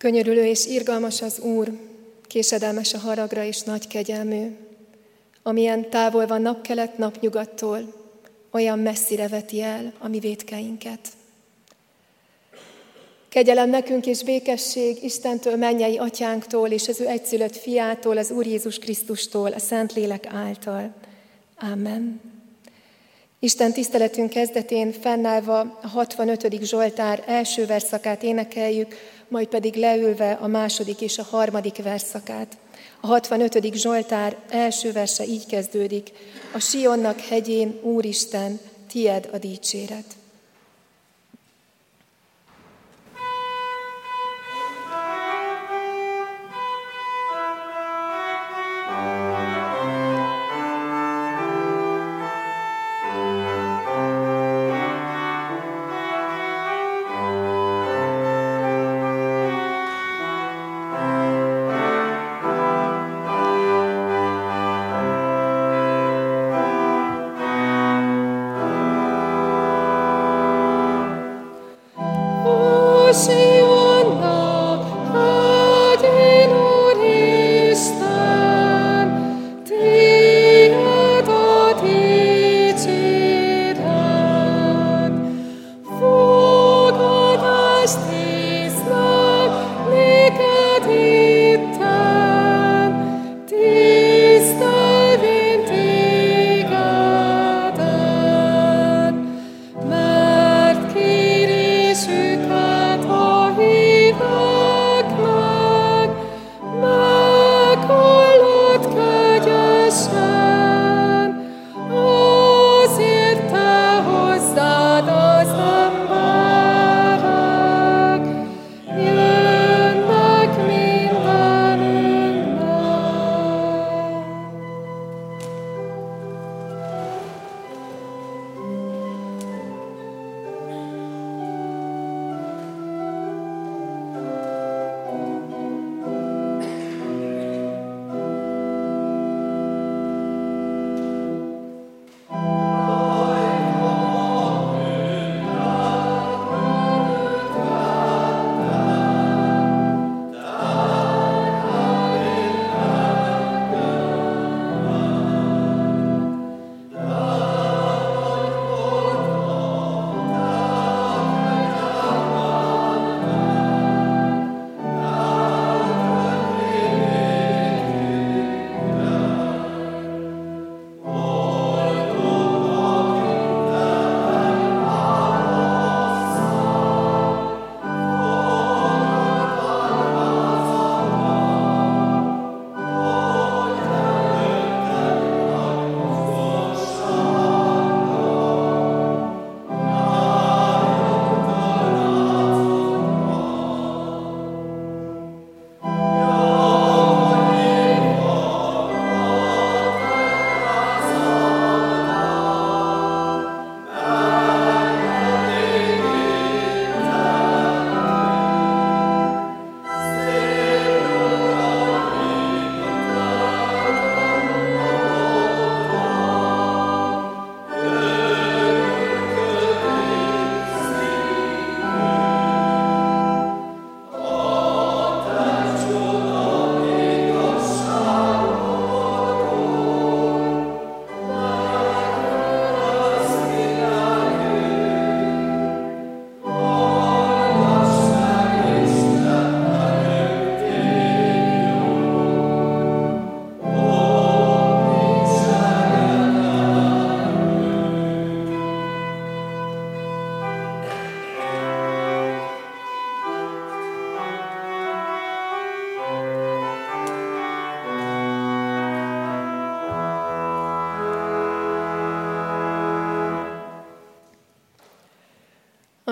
Könyörülő 0.00 0.44
és 0.44 0.66
irgalmas 0.66 1.22
az 1.22 1.38
Úr, 1.38 1.72
késedelmes 2.26 2.94
a 2.94 2.98
haragra 2.98 3.44
és 3.44 3.62
nagy 3.62 3.86
kegyelmű. 3.86 4.56
Amilyen 5.42 5.90
távol 5.90 6.26
van 6.26 6.42
napkelet 6.42 6.98
napnyugattól, 6.98 7.94
olyan 8.50 8.78
messzire 8.78 9.28
veti 9.28 9.62
el 9.62 9.92
a 9.98 10.08
mi 10.08 10.18
vétkeinket. 10.18 11.08
Kegyelem 13.28 13.70
nekünk 13.70 14.06
és 14.06 14.22
békesség 14.22 15.02
Istentől, 15.02 15.56
mennyei 15.56 15.98
atyánktól 15.98 16.68
és 16.68 16.88
az 16.88 17.00
ő 17.00 17.08
egyszülött 17.08 17.56
fiától, 17.56 18.16
az 18.16 18.30
Úr 18.30 18.46
Jézus 18.46 18.78
Krisztustól, 18.78 19.52
a 19.52 19.58
Szentlélek 19.58 20.26
által. 20.26 20.94
Amen. 21.72 22.20
Isten 23.38 23.72
tiszteletünk 23.72 24.30
kezdetén 24.30 24.92
fennállva 24.92 25.60
a 25.82 25.88
65. 25.88 26.62
Zsoltár 26.62 27.24
első 27.26 27.66
verszakát 27.66 28.22
énekeljük, 28.22 28.94
majd 29.30 29.48
pedig 29.48 29.74
leülve 29.74 30.32
a 30.32 30.46
második 30.46 31.00
és 31.00 31.18
a 31.18 31.26
harmadik 31.30 31.82
verszakát. 31.82 32.56
A 33.00 33.06
65. 33.06 33.74
Zsoltár 33.74 34.36
első 34.48 34.92
verse 34.92 35.26
így 35.26 35.46
kezdődik. 35.46 36.10
A 36.52 36.58
Sionnak 36.58 37.20
hegyén, 37.20 37.78
Úristen, 37.82 38.60
tied 38.92 39.28
a 39.32 39.38
dicséret. 39.38 40.19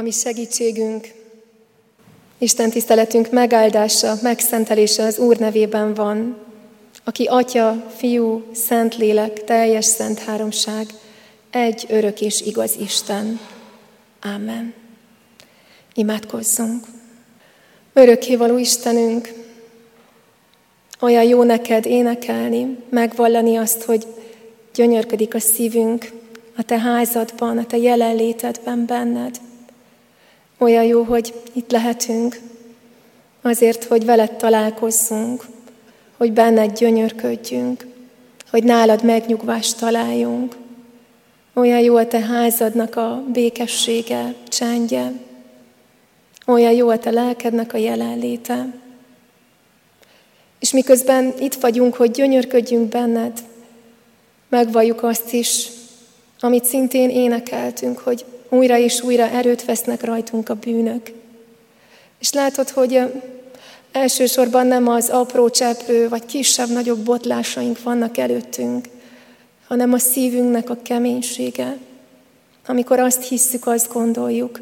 Ami 0.08 0.16
segítségünk, 0.16 1.08
Isten 2.38 2.70
tiszteletünk 2.70 3.30
megáldása, 3.30 4.14
megszentelése 4.22 5.02
az 5.02 5.18
Úr 5.18 5.36
nevében 5.36 5.94
van, 5.94 6.36
aki 7.04 7.24
Atya, 7.24 7.84
Fiú, 7.96 8.44
Szentlélek, 8.52 9.44
teljes 9.44 9.84
szent 9.84 10.18
háromság, 10.18 10.86
egy 11.50 11.86
örök 11.88 12.20
és 12.20 12.40
igaz 12.40 12.76
Isten. 12.80 13.40
Ámen. 14.20 14.74
Imádkozzunk. 15.94 16.84
Örökkévaló 17.92 18.58
Istenünk, 18.58 19.32
olyan 21.00 21.24
jó 21.24 21.42
neked 21.42 21.86
énekelni, 21.86 22.78
megvallani 22.90 23.56
azt, 23.56 23.82
hogy 23.82 24.06
gyönyörködik 24.74 25.34
a 25.34 25.40
szívünk 25.40 26.10
a 26.56 26.62
te 26.62 26.78
házadban, 26.78 27.58
a 27.58 27.66
te 27.66 27.76
jelenlétedben 27.76 28.86
benned. 28.86 29.40
Olyan 30.58 30.84
jó, 30.84 31.02
hogy 31.02 31.34
itt 31.52 31.70
lehetünk, 31.70 32.40
azért, 33.42 33.84
hogy 33.84 34.04
veled 34.04 34.36
találkozzunk, 34.36 35.46
hogy 36.16 36.32
benned 36.32 36.78
gyönyörködjünk, 36.78 37.86
hogy 38.50 38.64
nálad 38.64 39.04
megnyugvást 39.04 39.78
találjunk. 39.78 40.56
Olyan 41.54 41.80
jó 41.80 41.96
a 41.96 42.06
te 42.06 42.20
házadnak 42.20 42.96
a 42.96 43.24
békessége, 43.32 44.34
csendje, 44.48 45.12
olyan 46.46 46.72
jó 46.72 46.88
a 46.88 46.98
te 46.98 47.10
lelkednek 47.10 47.72
a 47.72 47.76
jelenléte. 47.76 48.74
És 50.58 50.72
miközben 50.72 51.34
itt 51.40 51.54
vagyunk, 51.54 51.94
hogy 51.94 52.10
gyönyörködjünk 52.10 52.88
benned, 52.88 53.38
megvalljuk 54.48 55.02
azt 55.02 55.32
is, 55.32 55.68
amit 56.40 56.64
szintén 56.64 57.10
énekeltünk, 57.10 57.98
hogy 57.98 58.24
újra 58.48 58.78
és 58.78 59.02
újra 59.02 59.28
erőt 59.28 59.64
vesznek 59.64 60.04
rajtunk 60.04 60.48
a 60.48 60.54
bűnök. 60.54 61.10
És 62.18 62.32
látod, 62.32 62.68
hogy 62.68 63.00
elsősorban 63.92 64.66
nem 64.66 64.88
az 64.88 65.08
apró 65.08 65.50
cseprő 65.50 66.08
vagy 66.08 66.26
kisebb-nagyobb 66.26 66.98
botlásaink 66.98 67.82
vannak 67.82 68.18
előttünk, 68.18 68.88
hanem 69.66 69.92
a 69.92 69.98
szívünknek 69.98 70.70
a 70.70 70.82
keménysége, 70.82 71.76
amikor 72.66 72.98
azt 72.98 73.28
hisszük, 73.28 73.66
azt 73.66 73.92
gondoljuk, 73.92 74.60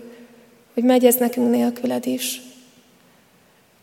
hogy 0.75 0.83
megy 0.83 1.05
ez 1.05 1.15
nekünk 1.15 1.51
nélküled 1.51 2.07
is. 2.07 2.43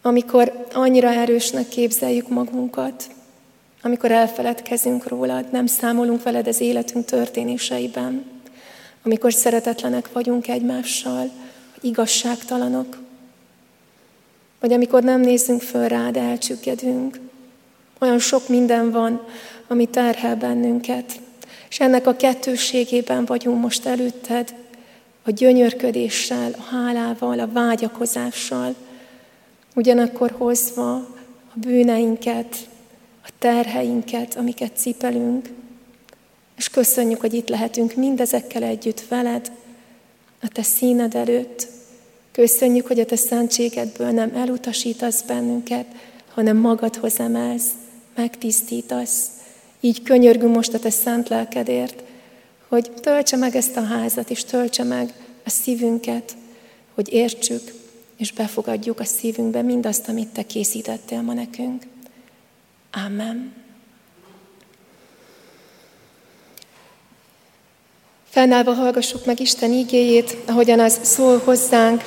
Amikor 0.02 0.68
annyira 0.74 1.14
erősnek 1.14 1.68
képzeljük 1.68 2.28
magunkat, 2.28 3.04
amikor 3.82 4.12
elfeledkezünk 4.12 5.08
rólad, 5.08 5.52
nem 5.52 5.66
számolunk 5.66 6.24
veled 6.24 6.48
az 6.48 6.60
életünk 6.60 7.06
történéseiben, 7.06 8.33
amikor 9.04 9.34
szeretetlenek 9.34 10.12
vagyunk 10.12 10.48
egymással, 10.48 11.30
vagy 11.76 11.90
igazságtalanok, 11.90 12.98
vagy 14.60 14.74
amikor 14.74 15.04
nem 15.04 15.22
nézzünk 15.22 15.62
föl 15.62 15.88
rád, 15.88 16.18
elcsüggedünk. 16.18 17.20
Olyan 18.00 18.20
sok 18.20 18.48
minden 18.48 18.92
van, 18.92 19.28
ami 19.68 19.86
terhel 19.86 20.36
bennünket, 20.36 21.20
és 21.70 21.80
ennek 21.80 22.08
a 22.08 22.16
kettőségében 22.16 23.26
vagyunk 23.26 23.62
most 23.62 23.86
előtted, 23.86 24.54
a 25.24 25.32
gyönyörködéssel, 25.32 26.52
a 26.58 26.76
hálával, 26.76 27.40
a 27.40 27.52
vágyakozással, 27.52 28.76
ugyanakkor 29.76 30.32
hozva 30.38 30.94
a 30.94 31.54
bűneinket, 31.54 32.56
a 33.24 33.30
terheinket, 33.40 34.36
amiket 34.36 34.78
cipelünk, 34.78 35.50
és 36.58 36.70
köszönjük, 36.70 37.20
hogy 37.20 37.34
itt 37.34 37.50
lehetünk 37.50 37.96
mindezekkel 37.96 38.64
együtt 38.64 39.08
veled, 39.08 39.52
a 40.42 40.48
te 40.48 40.62
színed 40.62 41.16
előtt. 41.16 41.68
Köszönjük, 42.32 42.88
hogy 42.88 43.00
a 43.00 43.06
te 43.06 43.16
szentségedből 43.16 44.10
nem 44.10 44.36
elutasítasz 44.36 45.22
bennünket, 45.22 45.86
hanem 46.34 46.58
magadhoz 46.58 47.20
emelsz, 47.20 47.70
megtisztítasz. 48.16 49.28
Így 49.80 50.04
könyörgünk 50.04 50.56
most 50.56 50.74
a 50.74 50.80
te 50.80 50.90
szent 50.90 51.30
lelkedért, 51.30 52.04
hogy 52.68 52.92
töltse 52.92 53.36
meg 53.36 53.56
ezt 53.56 53.78
a 53.78 53.84
házat, 53.84 54.30
és 54.30 54.44
töltse 54.44 54.84
meg 54.84 55.14
a 55.46 55.50
szívünket, 55.50 56.36
hogy 56.94 57.14
értsük, 57.14 57.74
és 58.18 58.32
befogadjuk 58.32 59.00
a 59.00 59.06
szívünkbe 59.06 59.62
mindazt, 59.62 60.08
amit 60.08 60.28
Te 60.28 60.44
készítettél 60.44 61.22
ma 61.22 61.34
nekünk. 61.34 61.84
Amen. 63.06 63.63
Fennállva 68.34 68.74
hallgassuk 68.74 69.26
meg 69.26 69.40
Isten 69.40 69.72
ígéjét, 69.72 70.38
ahogyan 70.46 70.80
az 70.80 71.00
szól 71.02 71.42
hozzánk 71.44 72.04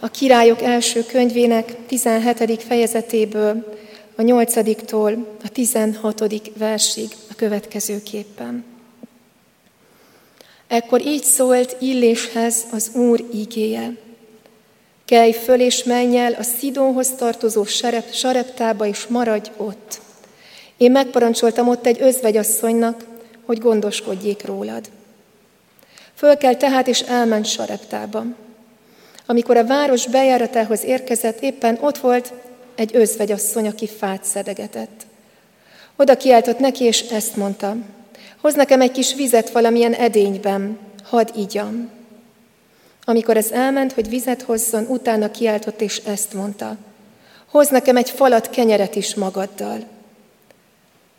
a 0.00 0.08
királyok 0.08 0.62
első 0.62 1.04
könyvének 1.04 1.76
17. 1.86 2.62
fejezetéből, 2.62 3.78
a 4.16 4.22
8-tól 4.22 5.24
a 5.44 5.48
16. 5.48 6.50
versig 6.56 7.08
a 7.30 7.34
következőképpen. 7.36 8.64
Ekkor 10.68 11.06
így 11.06 11.22
szólt 11.22 11.76
Illéshez 11.80 12.66
az 12.72 12.90
Úr 12.94 13.24
ígéje. 13.34 13.96
Kelj 15.04 15.32
föl 15.32 15.60
és 15.60 15.84
menj 15.84 16.18
el 16.18 16.32
a 16.32 16.42
Szidónhoz 16.42 17.10
tartozó 17.10 17.64
serep, 17.64 18.12
sareptába, 18.12 18.86
és 18.86 19.06
maradj 19.06 19.50
ott. 19.56 20.00
Én 20.76 20.90
megparancsoltam 20.90 21.68
ott 21.68 21.86
egy 21.86 22.00
özvegyasszonynak, 22.00 23.04
hogy 23.44 23.58
gondoskodjék 23.58 24.44
rólad. 24.44 24.90
Föl 26.20 26.36
kell 26.36 26.54
tehát, 26.54 26.86
és 26.86 27.00
elment 27.00 27.46
sareptába. 27.46 28.24
Amikor 29.26 29.56
a 29.56 29.66
város 29.66 30.06
bejáratához 30.06 30.84
érkezett, 30.84 31.40
éppen 31.40 31.78
ott 31.80 31.98
volt 31.98 32.32
egy 32.74 32.96
özvegyasszony, 32.96 33.66
aki 33.66 33.88
fát 33.88 34.24
szedegetett. 34.24 35.06
Oda 35.96 36.16
kiáltott 36.16 36.58
neki, 36.58 36.84
és 36.84 37.00
ezt 37.00 37.36
mondta, 37.36 37.76
hoz 38.40 38.54
nekem 38.54 38.80
egy 38.80 38.90
kis 38.90 39.14
vizet 39.14 39.50
valamilyen 39.50 39.92
edényben, 39.92 40.78
hadd 41.04 41.28
igyam. 41.36 41.90
Amikor 43.04 43.36
ez 43.36 43.50
elment, 43.50 43.92
hogy 43.92 44.08
vizet 44.08 44.42
hozzon, 44.42 44.86
utána 44.88 45.30
kiáltott, 45.30 45.80
és 45.80 45.96
ezt 45.96 46.32
mondta. 46.32 46.76
Hoz 47.46 47.68
nekem 47.68 47.96
egy 47.96 48.10
falat 48.10 48.50
kenyeret 48.50 48.94
is 48.94 49.14
magaddal. 49.14 49.78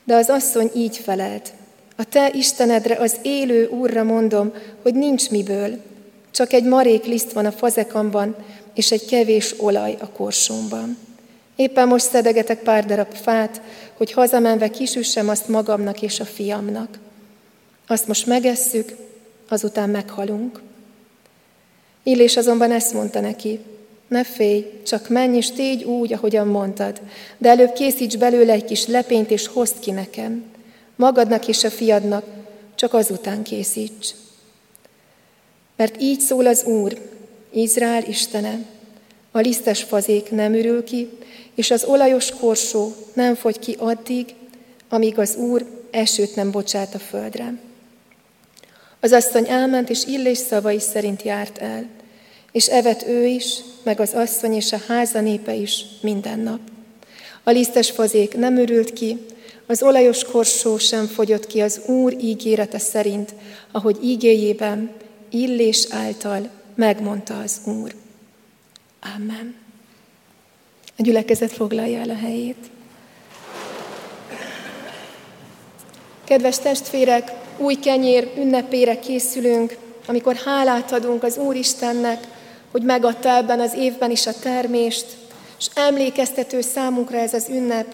De 0.03 0.15
az 0.15 0.29
asszony 0.29 0.71
így 0.75 0.97
felelt. 0.97 1.51
A 2.01 2.05
te 2.09 2.31
Istenedre, 2.33 2.95
az 2.95 3.15
élő 3.21 3.67
Úrra 3.67 4.03
mondom, 4.03 4.53
hogy 4.81 4.93
nincs 4.93 5.29
miből, 5.29 5.77
csak 6.31 6.53
egy 6.53 6.63
marék 6.63 7.05
liszt 7.05 7.31
van 7.31 7.45
a 7.45 7.51
fazekamban, 7.51 8.35
és 8.73 8.91
egy 8.91 9.05
kevés 9.05 9.55
olaj 9.57 9.97
a 9.99 10.09
korsómban. 10.09 10.97
Éppen 11.55 11.87
most 11.87 12.09
szedegetek 12.09 12.59
pár 12.59 12.85
darab 12.85 13.13
fát, 13.13 13.61
hogy 13.93 14.11
hazamenve 14.11 14.69
kisüssem 14.69 15.29
azt 15.29 15.47
magamnak 15.47 16.01
és 16.01 16.19
a 16.19 16.25
fiamnak. 16.25 16.99
Azt 17.87 18.07
most 18.07 18.25
megesszük, 18.25 18.95
azután 19.49 19.89
meghalunk. 19.89 20.61
Illés 22.03 22.37
azonban 22.37 22.71
ezt 22.71 22.93
mondta 22.93 23.19
neki, 23.19 23.59
ne 24.07 24.23
félj, 24.23 24.81
csak 24.85 25.09
menj 25.09 25.37
és 25.37 25.51
tégy 25.51 25.83
úgy, 25.83 26.13
ahogyan 26.13 26.47
mondtad, 26.47 27.01
de 27.37 27.49
előbb 27.49 27.73
készíts 27.73 28.17
belőle 28.17 28.53
egy 28.53 28.65
kis 28.65 28.87
lepényt, 28.87 29.31
és 29.31 29.47
hozd 29.47 29.79
ki 29.79 29.91
nekem. 29.91 30.49
Magadnak 30.95 31.47
és 31.47 31.63
a 31.63 31.69
fiadnak, 31.69 32.25
csak 32.75 32.93
azután 32.93 33.43
készíts. 33.43 34.09
Mert 35.75 36.01
így 36.01 36.19
szól 36.19 36.45
az 36.45 36.63
Úr, 36.63 36.97
Izrael 37.51 38.03
Istene, 38.03 38.65
a 39.31 39.39
lisztes 39.39 39.83
fazék 39.83 40.31
nem 40.31 40.53
ürül 40.53 40.83
ki, 40.83 41.09
és 41.55 41.71
az 41.71 41.83
olajos 41.83 42.31
korsó 42.31 42.93
nem 43.13 43.35
fogy 43.35 43.59
ki 43.59 43.75
addig, 43.79 44.33
amíg 44.89 45.19
az 45.19 45.35
Úr 45.35 45.65
esőt 45.91 46.35
nem 46.35 46.51
bocsát 46.51 46.95
a 46.95 46.99
földre. 46.99 47.53
Az 48.99 49.11
asszony 49.11 49.49
elment, 49.49 49.89
és 49.89 50.05
Illés 50.05 50.37
szavai 50.37 50.79
szerint 50.79 51.21
járt 51.21 51.57
el, 51.57 51.85
és 52.51 52.67
evet 52.67 53.07
ő 53.07 53.25
is, 53.25 53.55
meg 53.83 53.99
az 53.99 54.13
asszony 54.13 54.53
és 54.53 54.71
a 54.71 54.81
háza 54.87 55.21
népe 55.21 55.53
is 55.53 55.85
minden 56.01 56.39
nap. 56.39 56.59
A 57.43 57.49
lisztes 57.49 57.91
fazék 57.91 58.35
nem 58.35 58.57
örült 58.57 58.93
ki, 58.93 59.25
az 59.67 59.83
olajos 59.83 60.23
korsó 60.23 60.77
sem 60.77 61.07
fogyott 61.07 61.47
ki 61.47 61.61
az 61.61 61.81
Úr 61.85 62.13
ígérete 62.19 62.79
szerint, 62.79 63.33
ahogy 63.71 63.97
ígéjében 64.03 64.91
Illés 65.29 65.87
által 65.89 66.49
megmondta 66.75 67.39
az 67.39 67.61
Úr. 67.65 67.93
Amen. 69.15 69.55
A 70.97 71.01
gyülekezet 71.01 71.51
foglalja 71.51 71.99
el 71.99 72.09
a 72.09 72.15
helyét. 72.15 72.69
Kedves 76.23 76.59
testvérek, 76.59 77.31
új 77.57 77.75
kenyér 77.75 78.31
ünnepére 78.37 78.99
készülünk, 78.99 79.77
amikor 80.07 80.35
hálát 80.35 80.91
adunk 80.91 81.23
az 81.23 81.37
Úristennek, 81.37 82.27
hogy 82.71 82.83
megadta 82.83 83.35
ebben 83.35 83.59
az 83.59 83.73
évben 83.75 84.11
is 84.11 84.27
a 84.27 84.39
termést, 84.39 85.05
és 85.59 85.67
emlékeztető 85.73 86.61
számunkra 86.61 87.17
ez 87.17 87.33
az 87.33 87.47
ünnep, 87.49 87.93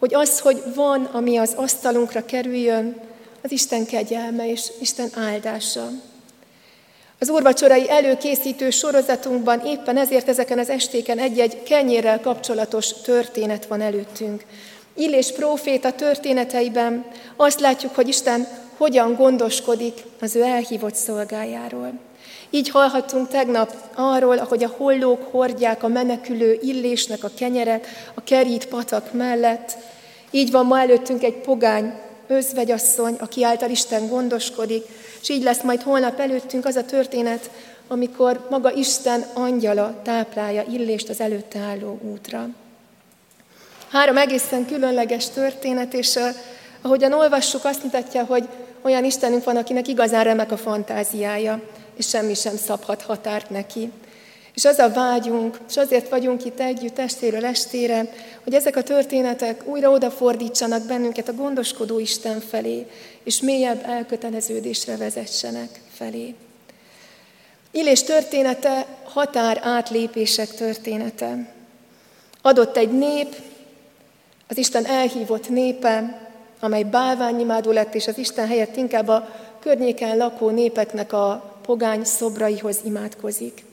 hogy 0.00 0.14
az, 0.14 0.40
hogy 0.40 0.62
van, 0.74 1.04
ami 1.04 1.36
az 1.36 1.52
asztalunkra 1.56 2.24
kerüljön, 2.24 2.96
az 3.42 3.50
Isten 3.52 3.86
kegyelme 3.86 4.50
és 4.50 4.70
Isten 4.80 5.08
áldása. 5.14 5.88
Az 7.18 7.28
úrvacsorai 7.28 7.90
előkészítő 7.90 8.70
sorozatunkban 8.70 9.60
éppen 9.66 9.96
ezért 9.96 10.28
ezeken 10.28 10.58
az 10.58 10.68
estéken 10.68 11.18
egy-egy 11.18 11.62
kenyérrel 11.62 12.20
kapcsolatos 12.20 12.92
történet 13.02 13.66
van 13.66 13.80
előttünk. 13.80 14.44
Illés 14.94 15.32
próféta 15.32 15.92
történeteiben 15.92 17.04
azt 17.36 17.60
látjuk, 17.60 17.94
hogy 17.94 18.08
Isten 18.08 18.46
hogyan 18.76 19.14
gondoskodik 19.14 20.02
az 20.20 20.36
ő 20.36 20.42
elhívott 20.42 20.94
szolgájáról. 20.94 21.92
Így 22.50 22.68
hallhattunk 22.68 23.28
tegnap 23.28 23.74
arról, 23.94 24.38
ahogy 24.38 24.64
a 24.64 24.74
hollók 24.76 25.30
hordják 25.30 25.82
a 25.82 25.88
menekülő 25.88 26.58
illésnek 26.62 27.24
a 27.24 27.30
kenyeret 27.36 27.86
a 28.14 28.22
kerít 28.24 28.66
patak 28.66 29.12
mellett. 29.12 29.76
Így 30.30 30.50
van 30.50 30.66
ma 30.66 30.80
előttünk 30.80 31.22
egy 31.22 31.36
pogány 31.36 31.92
özvegyasszony, 32.26 33.16
aki 33.20 33.44
által 33.44 33.70
Isten 33.70 34.08
gondoskodik, 34.08 34.84
és 35.20 35.28
így 35.28 35.42
lesz 35.42 35.62
majd 35.62 35.82
holnap 35.82 36.20
előttünk 36.20 36.66
az 36.66 36.76
a 36.76 36.84
történet, 36.84 37.50
amikor 37.88 38.46
maga 38.50 38.72
Isten 38.72 39.24
angyala 39.34 40.00
táplálja 40.02 40.64
Illést 40.70 41.08
az 41.08 41.20
előtte 41.20 41.58
álló 41.58 41.98
útra. 42.02 42.48
Három 43.90 44.16
egészen 44.16 44.66
különleges 44.66 45.28
történet, 45.28 45.94
és 45.94 46.18
ahogyan 46.80 47.12
olvassuk, 47.12 47.64
azt 47.64 47.82
mutatja, 47.82 48.24
hogy 48.24 48.48
olyan 48.82 49.04
Istenünk 49.04 49.44
van, 49.44 49.56
akinek 49.56 49.88
igazán 49.88 50.24
remek 50.24 50.52
a 50.52 50.56
fantáziája, 50.56 51.60
és 52.00 52.08
semmi 52.08 52.34
sem 52.34 52.56
szabhat 52.56 53.02
határt 53.02 53.50
neki. 53.50 53.90
És 54.54 54.64
az 54.64 54.78
a 54.78 54.90
vágyunk, 54.92 55.58
és 55.68 55.76
azért 55.76 56.08
vagyunk 56.08 56.44
itt 56.44 56.60
együtt 56.60 56.98
estéről 56.98 57.44
estére, 57.44 58.12
hogy 58.44 58.54
ezek 58.54 58.76
a 58.76 58.82
történetek 58.82 59.66
újra 59.66 59.90
odafordítsanak 59.90 60.86
bennünket 60.86 61.28
a 61.28 61.34
gondoskodó 61.34 61.98
Isten 61.98 62.40
felé, 62.40 62.86
és 63.22 63.40
mélyebb 63.40 63.84
elköteleződésre 63.84 64.96
vezessenek 64.96 65.80
felé. 65.94 66.34
Illés 67.70 68.02
története 68.02 68.86
határ 69.04 69.60
átlépések 69.62 70.54
története. 70.54 71.54
Adott 72.42 72.76
egy 72.76 72.92
nép, 72.92 73.34
az 74.48 74.56
Isten 74.56 74.86
elhívott 74.86 75.48
népe, 75.48 76.28
amely 76.60 76.82
bálványimádó 76.82 77.70
lett, 77.70 77.94
és 77.94 78.06
az 78.06 78.18
Isten 78.18 78.46
helyett 78.46 78.76
inkább 78.76 79.08
a 79.08 79.28
környéken 79.60 80.16
lakó 80.16 80.50
népeknek 80.50 81.12
a 81.12 81.49
pogány 81.70 82.04
szobraihoz 82.04 82.76
imádkozik. 82.84 83.64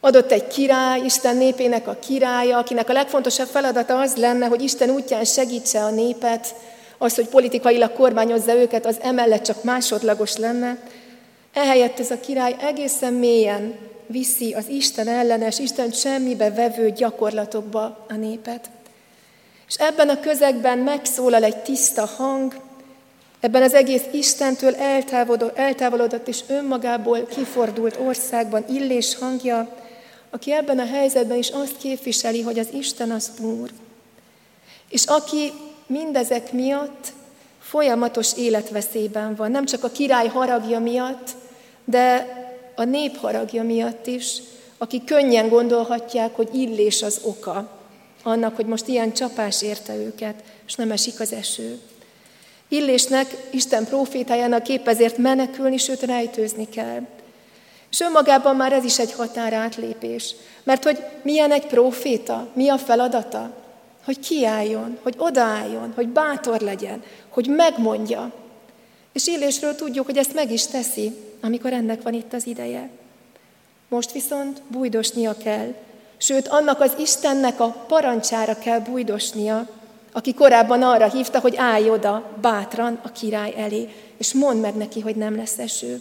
Adott 0.00 0.32
egy 0.32 0.46
király, 0.46 1.00
Isten 1.00 1.36
népének 1.36 1.88
a 1.88 1.98
királya, 2.06 2.58
akinek 2.58 2.88
a 2.88 2.92
legfontosabb 2.92 3.46
feladata 3.46 3.98
az 4.00 4.14
lenne, 4.14 4.46
hogy 4.46 4.62
Isten 4.62 4.90
útján 4.90 5.24
segítse 5.24 5.84
a 5.84 5.90
népet, 5.90 6.54
az, 6.98 7.14
hogy 7.14 7.28
politikailag 7.28 7.92
kormányozza 7.92 8.54
őket, 8.54 8.86
az 8.86 8.96
emellett 9.00 9.42
csak 9.42 9.62
másodlagos 9.62 10.36
lenne. 10.36 10.78
Ehelyett 11.52 11.98
ez 12.00 12.10
a 12.10 12.20
király 12.20 12.56
egészen 12.60 13.12
mélyen 13.12 13.78
viszi 14.06 14.52
az 14.52 14.68
Isten 14.68 15.08
ellenes, 15.08 15.58
Isten 15.58 15.90
semmibe 15.90 16.50
vevő 16.50 16.90
gyakorlatokba 16.90 18.06
a 18.08 18.14
népet. 18.14 18.70
És 19.68 19.74
ebben 19.74 20.08
a 20.08 20.20
közegben 20.20 20.78
megszólal 20.78 21.44
egy 21.44 21.56
tiszta 21.56 22.06
hang, 22.06 22.54
ebben 23.40 23.62
az 23.62 23.74
egész 23.74 24.04
Istentől 24.12 24.74
eltávolodott 25.54 26.28
és 26.28 26.40
önmagából 26.48 27.26
kifordult 27.26 27.96
országban 28.00 28.64
illés 28.68 29.16
hangja, 29.16 29.68
aki 30.30 30.52
ebben 30.52 30.78
a 30.78 30.86
helyzetben 30.86 31.38
is 31.38 31.48
azt 31.48 31.76
képviseli, 31.76 32.42
hogy 32.42 32.58
az 32.58 32.68
Isten 32.72 33.10
az 33.10 33.30
Úr. 33.40 33.70
És 34.90 35.04
aki 35.04 35.52
mindezek 35.86 36.52
miatt 36.52 37.12
folyamatos 37.60 38.36
életveszélyben 38.36 39.34
van, 39.34 39.50
nem 39.50 39.64
csak 39.64 39.84
a 39.84 39.90
király 39.90 40.28
haragja 40.28 40.78
miatt, 40.78 41.30
de 41.84 42.26
a 42.74 42.84
nép 42.84 43.16
haragja 43.16 43.62
miatt 43.62 44.06
is, 44.06 44.42
aki 44.78 45.04
könnyen 45.04 45.48
gondolhatják, 45.48 46.36
hogy 46.36 46.48
illés 46.54 47.02
az 47.02 47.20
oka 47.22 47.70
annak, 48.22 48.56
hogy 48.56 48.66
most 48.66 48.88
ilyen 48.88 49.12
csapás 49.12 49.62
érte 49.62 49.96
őket, 49.96 50.34
és 50.66 50.74
nem 50.74 50.90
esik 50.90 51.20
az 51.20 51.32
eső. 51.32 51.78
Illésnek, 52.68 53.36
Isten 53.50 53.84
profétájának 53.84 54.62
kép 54.62 54.88
ezért 54.88 55.18
menekülni, 55.18 55.76
sőt 55.76 56.02
rejtőzni 56.02 56.68
kell. 56.68 57.00
És 57.90 58.00
önmagában 58.00 58.56
már 58.56 58.72
ez 58.72 58.84
is 58.84 58.98
egy 58.98 59.12
határátlépés. 59.12 60.34
Mert 60.62 60.84
hogy 60.84 61.04
milyen 61.22 61.52
egy 61.52 61.66
proféta, 61.66 62.48
mi 62.52 62.68
a 62.68 62.78
feladata? 62.78 63.50
Hogy 64.04 64.18
kiálljon, 64.20 64.98
hogy 65.02 65.14
odaálljon, 65.18 65.92
hogy 65.94 66.08
bátor 66.08 66.60
legyen, 66.60 67.02
hogy 67.28 67.46
megmondja. 67.46 68.32
És 69.12 69.26
Illésről 69.26 69.74
tudjuk, 69.74 70.06
hogy 70.06 70.16
ezt 70.16 70.34
meg 70.34 70.52
is 70.52 70.66
teszi, 70.66 71.16
amikor 71.42 71.72
ennek 71.72 72.02
van 72.02 72.12
itt 72.12 72.32
az 72.32 72.46
ideje. 72.46 72.88
Most 73.88 74.12
viszont 74.12 74.62
bújdosnia 74.68 75.36
kell, 75.36 75.74
sőt 76.16 76.48
annak 76.48 76.80
az 76.80 76.92
Istennek 76.98 77.60
a 77.60 77.84
parancsára 77.88 78.58
kell 78.58 78.78
bújdosnia, 78.80 79.68
aki 80.16 80.34
korábban 80.34 80.82
arra 80.82 81.10
hívta, 81.10 81.40
hogy 81.40 81.56
állj 81.56 81.90
oda 81.90 82.22
bátran 82.40 82.98
a 83.02 83.12
király 83.12 83.54
elé, 83.56 83.88
és 84.16 84.34
mondd 84.34 84.60
meg 84.60 84.74
neki, 84.74 85.00
hogy 85.00 85.16
nem 85.16 85.36
lesz 85.36 85.58
eső. 85.58 86.00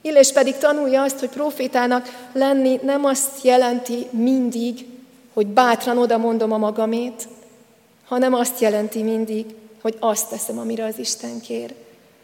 Illés 0.00 0.32
pedig 0.32 0.56
tanulja 0.56 1.02
azt, 1.02 1.18
hogy 1.18 1.28
profétának 1.28 2.28
lenni 2.32 2.80
nem 2.82 3.04
azt 3.04 3.44
jelenti 3.44 4.06
mindig, 4.10 4.86
hogy 5.32 5.46
bátran 5.46 5.98
oda 5.98 6.18
mondom 6.18 6.52
a 6.52 6.58
magamét, 6.58 7.28
hanem 8.04 8.34
azt 8.34 8.60
jelenti 8.60 9.02
mindig, 9.02 9.46
hogy 9.82 9.96
azt 10.00 10.28
teszem, 10.28 10.58
amire 10.58 10.84
az 10.84 10.98
Isten 10.98 11.40
kér. 11.40 11.74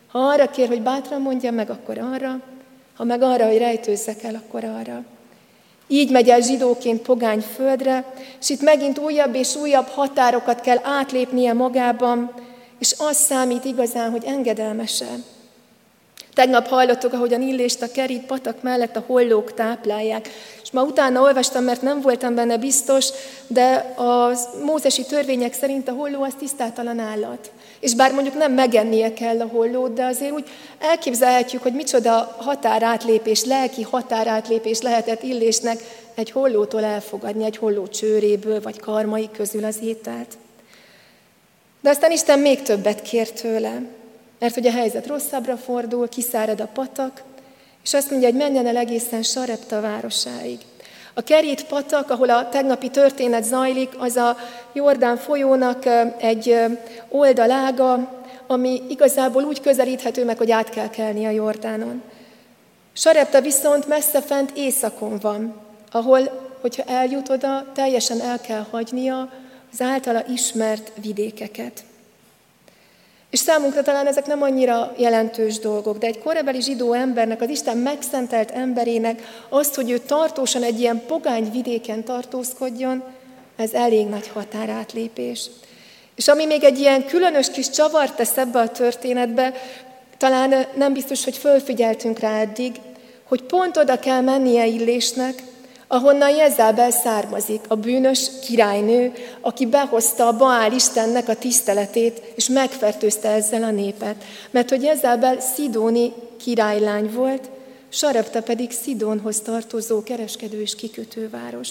Ha 0.08 0.18
arra 0.18 0.50
kér, 0.50 0.68
hogy 0.68 0.82
bátran 0.82 1.20
mondjam 1.20 1.54
meg, 1.54 1.70
akkor 1.70 1.98
arra, 1.98 2.40
ha 2.96 3.04
meg 3.04 3.22
arra, 3.22 3.46
hogy 3.46 3.58
rejtőzzek 3.58 4.22
el, 4.22 4.34
akkor 4.34 4.64
arra. 4.64 5.04
Így 5.88 6.10
megy 6.10 6.28
el 6.28 6.40
zsidóként 6.40 7.02
pogány 7.02 7.44
földre, 7.54 8.04
és 8.40 8.50
itt 8.50 8.60
megint 8.60 8.98
újabb 8.98 9.34
és 9.34 9.54
újabb 9.54 9.86
határokat 9.86 10.60
kell 10.60 10.78
átlépnie 10.82 11.52
magában, 11.52 12.32
és 12.78 12.94
az 12.98 13.16
számít 13.16 13.64
igazán, 13.64 14.10
hogy 14.10 14.24
engedelmesen. 14.24 15.24
Tegnap 16.34 16.66
hallottuk, 16.66 17.12
ahogyan 17.12 17.42
Illést 17.42 17.82
a 17.82 17.90
kerít 17.90 18.26
patak 18.26 18.62
mellett 18.62 18.96
a 18.96 19.04
hollók 19.06 19.54
táplálják. 19.54 20.28
És 20.62 20.70
ma 20.70 20.82
utána 20.82 21.20
olvastam, 21.20 21.64
mert 21.64 21.82
nem 21.82 22.00
voltam 22.00 22.34
benne 22.34 22.58
biztos, 22.58 23.08
de 23.46 23.74
a 23.96 24.32
mózesi 24.64 25.04
törvények 25.04 25.52
szerint 25.52 25.88
a 25.88 25.92
holló 25.92 26.22
az 26.22 26.34
tisztátalan 26.38 26.98
állat. 26.98 27.50
És 27.80 27.94
bár 27.94 28.12
mondjuk 28.12 28.34
nem 28.34 28.52
megennie 28.52 29.12
kell 29.12 29.40
a 29.40 29.46
hollót, 29.46 29.92
de 29.92 30.04
azért 30.04 30.32
úgy 30.32 30.48
elképzelhetjük, 30.78 31.62
hogy 31.62 31.72
micsoda 31.74 32.36
határátlépés, 32.38 33.44
lelki 33.44 33.82
határátlépés 33.82 34.80
lehetett 34.80 35.22
Illésnek 35.22 35.78
egy 36.14 36.30
hollótól 36.30 36.84
elfogadni, 36.84 37.44
egy 37.44 37.56
holló 37.56 37.86
csőréből 37.86 38.60
vagy 38.60 38.80
karmai 38.80 39.28
közül 39.32 39.64
az 39.64 39.78
ételt. 39.82 40.38
De 41.80 41.90
aztán 41.90 42.10
Isten 42.10 42.38
még 42.38 42.62
többet 42.62 43.02
kért 43.02 43.40
tőle. 43.40 43.82
Mert 44.38 44.54
hogy 44.54 44.66
a 44.66 44.70
helyzet 44.70 45.06
rosszabbra 45.06 45.56
fordul, 45.56 46.08
kiszárad 46.08 46.60
a 46.60 46.66
patak, 46.66 47.22
és 47.84 47.94
azt 47.94 48.10
mondja, 48.10 48.28
hogy 48.28 48.38
menjen 48.38 48.66
el 48.66 48.76
egészen 48.76 49.22
Sarepta 49.22 49.80
városáig. 49.80 50.58
A 51.18 51.22
kerít 51.22 51.64
patak, 51.64 52.10
ahol 52.10 52.30
a 52.30 52.48
tegnapi 52.48 52.88
történet 52.88 53.44
zajlik, 53.44 53.88
az 53.98 54.16
a 54.16 54.36
Jordán 54.72 55.16
folyónak 55.16 55.84
egy 56.18 56.56
oldalága, 57.08 58.22
ami 58.46 58.82
igazából 58.88 59.44
úgy 59.44 59.60
közelíthető 59.60 60.24
meg, 60.24 60.38
hogy 60.38 60.50
át 60.50 60.70
kell 60.70 60.90
kelni 60.90 61.26
a 61.26 61.30
Jordánon. 61.30 62.02
Sarepta 62.92 63.40
viszont 63.40 63.88
messze 63.88 64.22
fent 64.22 64.50
északon 64.54 65.18
van, 65.20 65.54
ahol, 65.92 66.50
hogyha 66.60 66.82
eljut 66.82 67.28
oda, 67.28 67.66
teljesen 67.74 68.20
el 68.20 68.40
kell 68.40 68.66
hagynia 68.70 69.32
az 69.72 69.80
általa 69.80 70.24
ismert 70.28 70.92
vidékeket. 71.02 71.84
És 73.30 73.38
számunkra 73.38 73.82
talán 73.82 74.06
ezek 74.06 74.26
nem 74.26 74.42
annyira 74.42 74.92
jelentős 74.96 75.58
dolgok, 75.58 75.98
de 75.98 76.06
egy 76.06 76.18
korabeli 76.18 76.60
zsidó 76.60 76.92
embernek, 76.92 77.40
az 77.40 77.48
Isten 77.48 77.76
megszentelt 77.76 78.50
emberének 78.50 79.22
azt, 79.48 79.74
hogy 79.74 79.90
ő 79.90 79.98
tartósan 79.98 80.62
egy 80.62 80.80
ilyen 80.80 81.02
pogány 81.06 81.50
vidéken 81.50 82.04
tartózkodjon, 82.04 83.02
ez 83.56 83.72
elég 83.72 84.06
nagy 84.06 84.28
határátlépés. 84.28 85.50
És 86.16 86.28
ami 86.28 86.46
még 86.46 86.64
egy 86.64 86.78
ilyen 86.78 87.06
különös 87.06 87.50
kis 87.50 87.70
csavart 87.70 88.16
tesz 88.16 88.36
ebbe 88.36 88.58
a 88.58 88.68
történetbe, 88.68 89.52
talán 90.16 90.66
nem 90.74 90.92
biztos, 90.92 91.24
hogy 91.24 91.36
fölfigyeltünk 91.36 92.18
rá 92.18 92.40
eddig, 92.40 92.76
hogy 93.24 93.42
pont 93.42 93.76
oda 93.76 93.98
kell 93.98 94.20
mennie 94.20 94.66
Illésnek, 94.66 95.42
ahonnan 95.88 96.36
Jezábel 96.36 96.90
származik, 96.90 97.60
a 97.68 97.74
bűnös 97.74 98.30
királynő, 98.44 99.12
aki 99.40 99.66
behozta 99.66 100.26
a 100.26 100.36
Baál 100.36 100.72
Istennek 100.72 101.28
a 101.28 101.36
tiszteletét, 101.36 102.32
és 102.34 102.48
megfertőzte 102.48 103.28
ezzel 103.28 103.62
a 103.62 103.70
népet. 103.70 104.24
Mert 104.50 104.68
hogy 104.68 104.82
Jezábel 104.82 105.40
szidóni 105.40 106.12
királylány 106.36 107.12
volt, 107.12 107.50
Sarepta 107.88 108.42
pedig 108.42 108.70
Szidónhoz 108.70 109.40
tartozó 109.40 110.02
kereskedő 110.02 110.60
és 110.60 110.74
kikötőváros. 110.74 111.68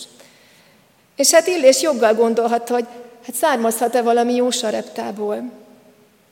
És 1.15 1.31
hát 1.31 1.47
Illés 1.47 1.81
joggal 1.81 2.13
gondolhatta, 2.13 2.73
hogy 2.73 2.85
hát 3.25 3.35
származhat-e 3.35 4.01
valami 4.01 4.35
jó 4.35 4.49
Sareptából. 4.49 5.51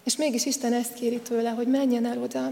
És 0.04 0.16
mégis 0.16 0.46
Isten 0.46 0.74
ezt 0.74 0.94
kéri 0.94 1.20
tőle, 1.20 1.50
hogy 1.50 1.68
menjen 1.68 2.06
el 2.06 2.22
oda, 2.24 2.52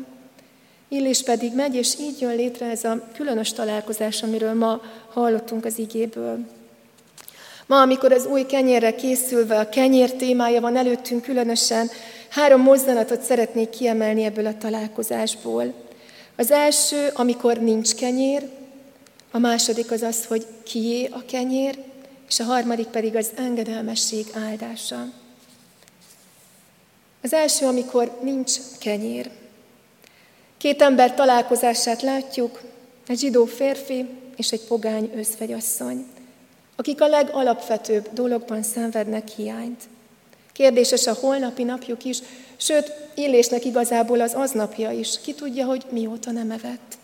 Illés 0.93 1.23
pedig 1.23 1.53
megy, 1.53 1.75
és 1.75 1.99
így 1.99 2.21
jön 2.21 2.35
létre 2.35 2.69
ez 2.69 2.83
a 2.83 3.07
különös 3.15 3.53
találkozás, 3.53 4.23
amiről 4.23 4.53
ma 4.53 4.81
hallottunk 5.13 5.65
az 5.65 5.77
igéből. 5.77 6.39
Ma, 7.65 7.81
amikor 7.81 8.11
az 8.11 8.25
új 8.25 8.45
kenyérre 8.45 8.95
készülve 8.95 9.59
a 9.59 9.69
kenyér 9.69 10.11
témája 10.11 10.61
van 10.61 10.77
előttünk 10.77 11.21
különösen, 11.21 11.89
három 12.29 12.61
mozdanatot 12.61 13.21
szeretnék 13.21 13.69
kiemelni 13.69 14.23
ebből 14.23 14.45
a 14.45 14.57
találkozásból. 14.57 15.73
Az 16.35 16.51
első, 16.51 17.09
amikor 17.13 17.57
nincs 17.57 17.95
kenyér, 17.95 18.49
a 19.31 19.37
második 19.37 19.91
az 19.91 20.01
az, 20.01 20.25
hogy 20.25 20.45
kié 20.63 21.09
a 21.11 21.25
kenyér, 21.25 21.77
és 22.29 22.39
a 22.39 22.43
harmadik 22.43 22.87
pedig 22.87 23.15
az 23.15 23.29
engedelmesség 23.35 24.25
áldása. 24.49 25.05
Az 27.23 27.33
első, 27.33 27.65
amikor 27.65 28.19
nincs 28.21 28.51
kenyér. 28.79 29.29
Két 30.63 30.81
ember 30.81 31.13
találkozását 31.13 32.01
látjuk, 32.01 32.61
egy 33.07 33.19
zsidó 33.19 33.45
férfi 33.45 34.09
és 34.35 34.51
egy 34.51 34.61
pogány 34.67 35.11
özvegyasszony, 35.15 36.05
akik 36.75 37.01
a 37.01 37.07
legalapvetőbb 37.07 38.09
dologban 38.13 38.63
szenvednek 38.63 39.27
hiányt. 39.27 39.83
Kérdéses 40.53 41.07
a 41.07 41.13
holnapi 41.13 41.63
napjuk 41.63 42.03
is, 42.03 42.19
sőt, 42.57 42.93
Illésnek 43.13 43.65
igazából 43.65 44.21
az 44.21 44.33
aznapja 44.33 44.91
is. 44.91 45.19
Ki 45.21 45.33
tudja, 45.33 45.65
hogy 45.65 45.85
mióta 45.89 46.31
nem 46.31 46.51
evett. 46.51 46.97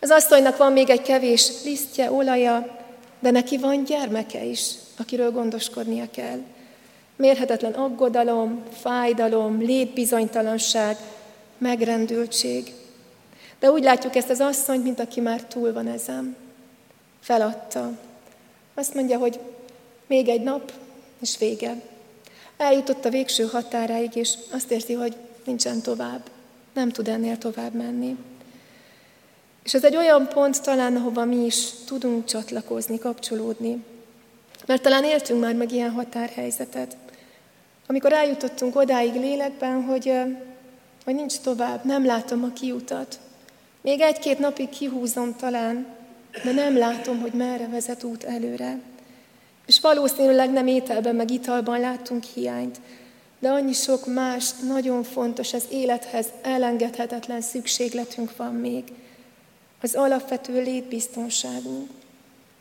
Az 0.00 0.10
asszonynak 0.10 0.56
van 0.56 0.72
még 0.72 0.90
egy 0.90 1.02
kevés 1.02 1.50
lisztje, 1.64 2.12
olaja, 2.12 2.78
de 3.20 3.30
neki 3.30 3.58
van 3.58 3.84
gyermeke 3.84 4.44
is, 4.44 4.70
akiről 4.96 5.30
gondoskodnia 5.30 6.10
kell. 6.10 6.38
Mérhetetlen 7.16 7.72
aggodalom, 7.72 8.62
fájdalom, 8.80 9.60
létbizonytalanság, 9.60 10.96
megrendültség. 11.58 12.72
De 13.58 13.70
úgy 13.70 13.82
látjuk 13.82 14.16
ezt 14.16 14.30
az 14.30 14.40
asszonyt, 14.40 14.82
mint 14.82 15.00
aki 15.00 15.20
már 15.20 15.44
túl 15.44 15.72
van 15.72 15.88
ezen. 15.88 16.36
Feladta. 17.20 17.90
Azt 18.74 18.94
mondja, 18.94 19.18
hogy 19.18 19.40
még 20.06 20.28
egy 20.28 20.42
nap, 20.42 20.72
és 21.20 21.38
vége. 21.38 21.74
Eljutott 22.56 23.04
a 23.04 23.10
végső 23.10 23.44
határáig, 23.44 24.14
és 24.14 24.34
azt 24.50 24.70
érzi, 24.70 24.92
hogy 24.92 25.16
nincsen 25.44 25.80
tovább. 25.82 26.20
Nem 26.72 26.90
tud 26.90 27.08
ennél 27.08 27.38
tovább 27.38 27.74
menni. 27.74 28.16
És 29.64 29.74
ez 29.74 29.84
egy 29.84 29.96
olyan 29.96 30.28
pont 30.28 30.62
talán, 30.62 30.96
ahova 30.96 31.24
mi 31.24 31.44
is 31.44 31.70
tudunk 31.86 32.24
csatlakozni, 32.24 32.98
kapcsolódni. 32.98 33.84
Mert 34.66 34.82
talán 34.82 35.04
éltünk 35.04 35.40
már 35.40 35.54
meg 35.54 35.72
ilyen 35.72 35.90
határhelyzetet. 35.90 36.96
Amikor 37.86 38.12
eljutottunk 38.12 38.76
odáig 38.76 39.14
lélekben, 39.14 39.82
hogy, 39.82 40.12
hogy 41.06 41.14
nincs 41.14 41.38
tovább, 41.38 41.84
nem 41.84 42.04
látom 42.04 42.44
a 42.44 42.52
kiutat. 42.52 43.18
Még 43.80 44.00
egy-két 44.00 44.38
napig 44.38 44.68
kihúzom 44.68 45.36
talán, 45.36 45.86
de 46.44 46.52
nem 46.52 46.76
látom, 46.76 47.20
hogy 47.20 47.32
merre 47.32 47.68
vezet 47.68 48.02
út 48.02 48.24
előre. 48.24 48.78
És 49.66 49.80
valószínűleg 49.80 50.50
nem 50.50 50.66
ételben, 50.66 51.14
meg 51.14 51.30
italban 51.30 51.80
láttunk 51.80 52.24
hiányt, 52.24 52.80
de 53.38 53.48
annyi 53.48 53.72
sok 53.72 54.06
más, 54.06 54.50
nagyon 54.68 55.02
fontos, 55.02 55.52
az 55.52 55.64
élethez 55.70 56.26
elengedhetetlen 56.42 57.40
szükségletünk 57.40 58.36
van 58.36 58.54
még. 58.54 58.84
Az 59.82 59.94
alapvető 59.94 60.62
létbiztonságunk, 60.62 61.90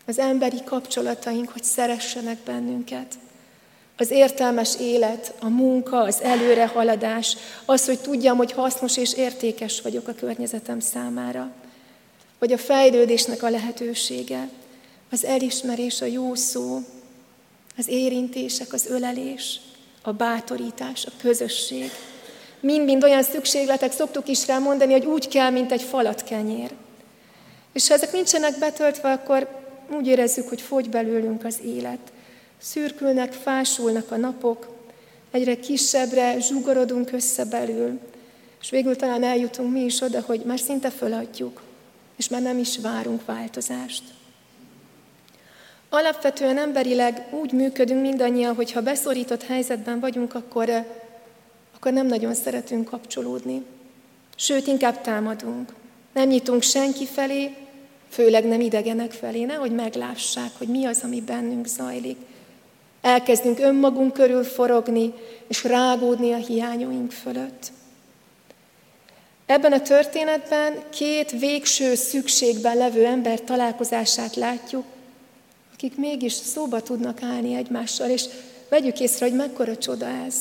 az 0.06 0.20
emberi 0.20 0.64
kapcsolataink, 0.64 1.50
hogy 1.50 1.64
szeressenek 1.64 2.38
bennünket, 2.38 3.16
az 3.98 4.12
értelmes 4.12 4.76
élet, 4.80 5.34
a 5.40 5.50
munka, 5.50 5.98
az 5.98 6.22
előrehaladás, 6.22 7.38
az, 7.66 7.86
hogy 7.86 8.00
tudjam, 8.00 8.38
hogy 8.38 8.52
hasznos 8.52 8.98
és 8.98 9.14
értékes 9.14 9.82
vagyok 9.82 10.08
a 10.08 10.14
környezetem 10.14 10.80
számára, 10.80 11.52
vagy 12.40 12.52
a 12.52 12.58
fejlődésnek 12.58 13.44
a 13.44 13.50
lehetősége, 13.50 14.50
az 15.12 15.26
elismerés, 15.26 16.02
a 16.02 16.06
jó 16.06 16.36
szó, 16.36 16.80
az 17.78 17.88
érintések, 17.88 18.74
az 18.74 18.86
ölelés, 18.90 19.60
a 20.02 20.12
bátorítás, 20.12 21.06
a 21.06 21.12
közösség. 21.22 21.92
Mind-mind 22.60 23.04
olyan 23.04 23.24
szükségletek, 23.24 23.92
szoktuk 23.92 24.28
is 24.28 24.48
rá 24.48 24.58
mondani, 24.58 24.92
hogy 24.92 25.06
úgy 25.06 25.28
kell, 25.28 25.50
mint 25.50 25.72
egy 25.72 25.82
falat 25.82 26.24
kenyér. 26.24 26.72
És 27.74 27.88
ha 27.88 27.94
ezek 27.94 28.12
nincsenek 28.12 28.60
betöltve, 28.60 29.12
akkor 29.12 29.48
úgy 29.98 30.08
érezzük, 30.08 30.50
hogy 30.50 30.62
fogy 30.62 30.90
belőlünk 30.90 31.46
az 31.46 31.60
élet. 31.66 32.00
Szürkülnek, 32.62 33.34
fásulnak 33.34 34.12
a 34.12 34.18
napok, 34.18 34.68
egyre 35.32 35.56
kisebbre 35.56 36.40
zsugorodunk 36.40 37.12
össze 37.12 37.46
belül, 37.46 38.00
és 38.62 38.70
végül 38.70 38.96
talán 38.96 39.24
eljutunk 39.24 39.72
mi 39.72 39.84
is 39.84 40.02
oda, 40.02 40.22
hogy 40.22 40.42
már 40.46 40.60
szinte 40.60 40.90
föladjuk, 40.90 41.62
és 42.16 42.30
már 42.30 42.42
nem 42.42 42.58
is 42.58 42.78
várunk 42.78 43.26
változást. 43.26 44.04
Alapvetően 45.90 46.58
emberileg 46.58 47.28
úgy 47.32 47.52
működünk 47.52 48.02
mindannyian, 48.02 48.56
hogy 48.56 48.72
ha 48.72 48.82
beszorított 48.82 49.44
helyzetben 49.44 50.00
vagyunk, 50.00 50.36
akkor, 50.36 50.70
akkor 51.76 51.94
nem 51.94 52.08
nagyon 52.08 52.34
szeretünk 52.34 52.90
kapcsolódni. 52.90 53.64
Sőt, 54.36 54.68
inkább 54.68 55.02
támadunk. 55.02 55.74
Nem 56.14 56.28
nyitunk 56.28 56.62
senki 56.62 57.06
felé, 57.06 57.56
főleg 58.10 58.46
nem 58.46 58.62
idegenek 58.62 59.12
felé, 59.12 59.44
nehogy 59.44 59.72
meglássák, 59.72 60.52
hogy 60.58 60.68
mi 60.68 60.86
az, 60.86 61.00
ami 61.04 61.22
bennünk 61.22 61.66
zajlik. 61.66 62.18
Elkezdünk 63.06 63.60
önmagunk 63.60 64.14
körül 64.14 64.44
forogni, 64.44 65.14
és 65.48 65.64
rágódni 65.64 66.32
a 66.32 66.38
hiányoink 66.38 67.12
fölött. 67.12 67.72
Ebben 69.46 69.72
a 69.72 69.82
történetben 69.82 70.84
két 70.90 71.32
végső 71.32 71.96
szükségben 71.96 72.78
levő 72.78 73.06
ember 73.06 73.42
találkozását 73.42 74.36
látjuk, 74.36 74.84
akik 75.74 75.98
mégis 75.98 76.34
szóba 76.34 76.82
tudnak 76.82 77.22
állni 77.22 77.56
egymással, 77.56 78.10
és 78.10 78.26
vegyük 78.70 79.00
észre, 79.00 79.26
hogy 79.26 79.36
mekkora 79.36 79.78
csoda 79.78 80.08
ez. 80.26 80.36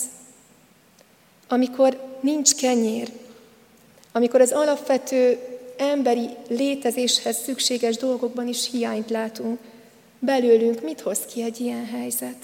Amikor 1.48 2.18
nincs 2.20 2.55
kenyér, 2.55 3.09
amikor 4.12 4.40
az 4.40 4.53
alapvető 4.53 5.38
emberi 5.77 6.29
létezéshez 6.48 7.42
szükséges 7.42 7.96
dolgokban 7.96 8.48
is 8.48 8.70
hiányt 8.70 9.11
látunk, 9.11 9.59
belőlünk 10.18 10.83
mit 10.83 11.00
hoz 11.00 11.18
ki 11.18 11.42
egy 11.42 11.61
ilyen 11.61 11.87
helyzet? 11.87 12.37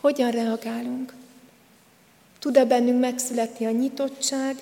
Hogyan 0.00 0.30
reagálunk? 0.30 1.12
Tud-e 2.38 2.64
bennünk 2.64 3.00
megszületni 3.00 3.66
a 3.66 3.70
nyitottság? 3.70 4.56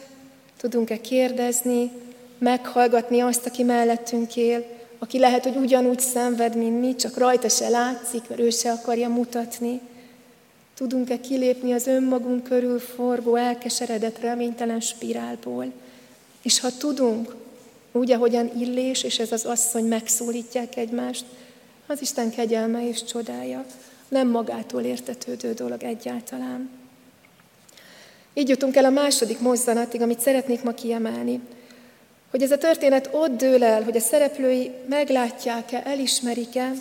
Tudunk-e 0.57 1.01
kérdezni, 1.01 1.91
meghallgatni 2.39 3.21
azt, 3.21 3.47
aki 3.47 3.63
mellettünk 3.63 4.37
él, 4.37 4.65
aki 4.99 5.19
lehet, 5.19 5.45
hogy 5.45 5.57
ugyanúgy 5.57 6.01
szenved, 6.01 6.57
mint 6.57 6.81
mi, 6.81 6.95
csak 6.95 7.17
rajta 7.17 7.49
se 7.49 7.69
látszik, 7.69 8.29
mert 8.29 8.41
ő 8.41 8.51
se 8.51 8.71
akarja 8.71 9.09
mutatni. 9.09 9.81
Tudunk-e 10.75 11.21
kilépni 11.21 11.73
az 11.73 11.87
önmagunk 11.87 12.43
körül 12.43 12.79
forgó, 12.79 13.35
elkeseredett, 13.37 14.21
reménytelen 14.21 14.81
spirálból? 14.81 15.73
És 16.43 16.61
ha 16.61 16.77
tudunk, 16.79 17.35
úgy, 17.93 18.11
ahogyan 18.11 18.51
Illés 18.61 19.03
és 19.03 19.19
ez 19.19 19.33
az 19.33 19.45
asszony 19.45 19.85
megszólítják 19.85 20.77
egymást, 20.77 21.25
az 21.87 22.01
Isten 22.01 22.31
kegyelme 22.31 22.89
és 22.89 23.05
csodája. 23.05 23.65
Nem 24.09 24.29
magától 24.29 24.83
értetődő 24.83 25.53
dolog 25.53 25.83
egyáltalán. 25.83 26.71
Így 28.35 28.49
jutunk 28.49 28.77
el 28.77 28.85
a 28.85 28.91
második 28.91 29.41
mozzanatig, 29.41 30.01
amit 30.01 30.21
szeretnék 30.21 30.63
ma 30.63 30.73
kiemelni. 30.73 31.41
Hogy 32.31 32.43
ez 32.43 32.51
a 32.51 32.59
történet 32.59 33.09
ott 33.13 33.37
dől 33.37 33.65
el, 33.65 33.83
hogy 33.83 33.97
a 33.97 34.01
szereplői 34.01 34.71
meglátják-e, 34.89 35.83
elismerik-e, 35.85 36.73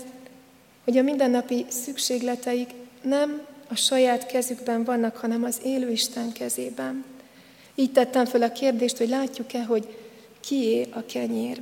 hogy 0.84 0.98
a 0.98 1.02
mindennapi 1.02 1.66
szükségleteik 1.70 2.70
nem 3.02 3.42
a 3.68 3.76
saját 3.76 4.26
kezükben 4.26 4.84
vannak, 4.84 5.18
hanem 5.18 5.44
az 5.44 5.60
élő 5.64 5.92
Isten 5.92 6.32
kezében. 6.32 7.06
Így 7.76 7.92
tettem 7.92 8.26
fel 8.26 8.42
a 8.42 8.52
kérdést, 8.52 8.98
hogy 8.98 9.10
látjuk-e, 9.10 9.64
hogy 9.64 9.98
kié 10.40 10.88
a 10.94 11.06
kenyér. 11.06 11.62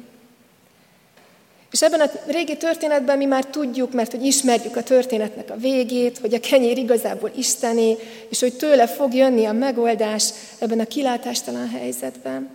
És 1.76 1.82
ebben 1.82 2.00
a 2.00 2.12
régi 2.26 2.58
történetben 2.58 3.18
mi 3.18 3.26
már 3.26 3.46
tudjuk, 3.46 3.94
mert 3.94 4.12
hogy 4.12 4.26
ismerjük 4.26 4.76
a 4.76 4.84
történetnek 4.84 5.50
a 5.50 5.58
végét, 5.58 6.18
hogy 6.18 6.34
a 6.34 6.40
kenyér 6.40 6.78
igazából 6.78 7.32
Istené, 7.38 7.98
és 8.30 8.40
hogy 8.40 8.54
tőle 8.54 8.88
fog 8.88 9.14
jönni 9.14 9.46
a 9.46 9.52
megoldás 9.52 10.30
ebben 10.60 10.80
a 10.80 10.86
kilátástalan 10.86 11.70
helyzetben. 11.70 12.50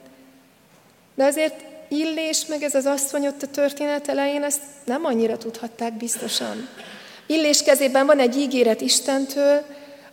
De 1.14 1.24
azért 1.24 1.54
Illés 1.88 2.46
meg 2.46 2.62
ez 2.62 2.74
az 2.74 2.86
asszony 2.86 3.26
ott 3.26 3.42
a 3.42 3.46
történet 3.46 4.08
elején 4.08 4.42
ezt 4.42 4.60
nem 4.84 5.04
annyira 5.04 5.38
tudhatták 5.38 5.92
biztosan. 5.92 6.68
Illés 7.26 7.62
kezében 7.62 8.06
van 8.06 8.18
egy 8.18 8.36
ígéret 8.36 8.80
Istentől, 8.80 9.62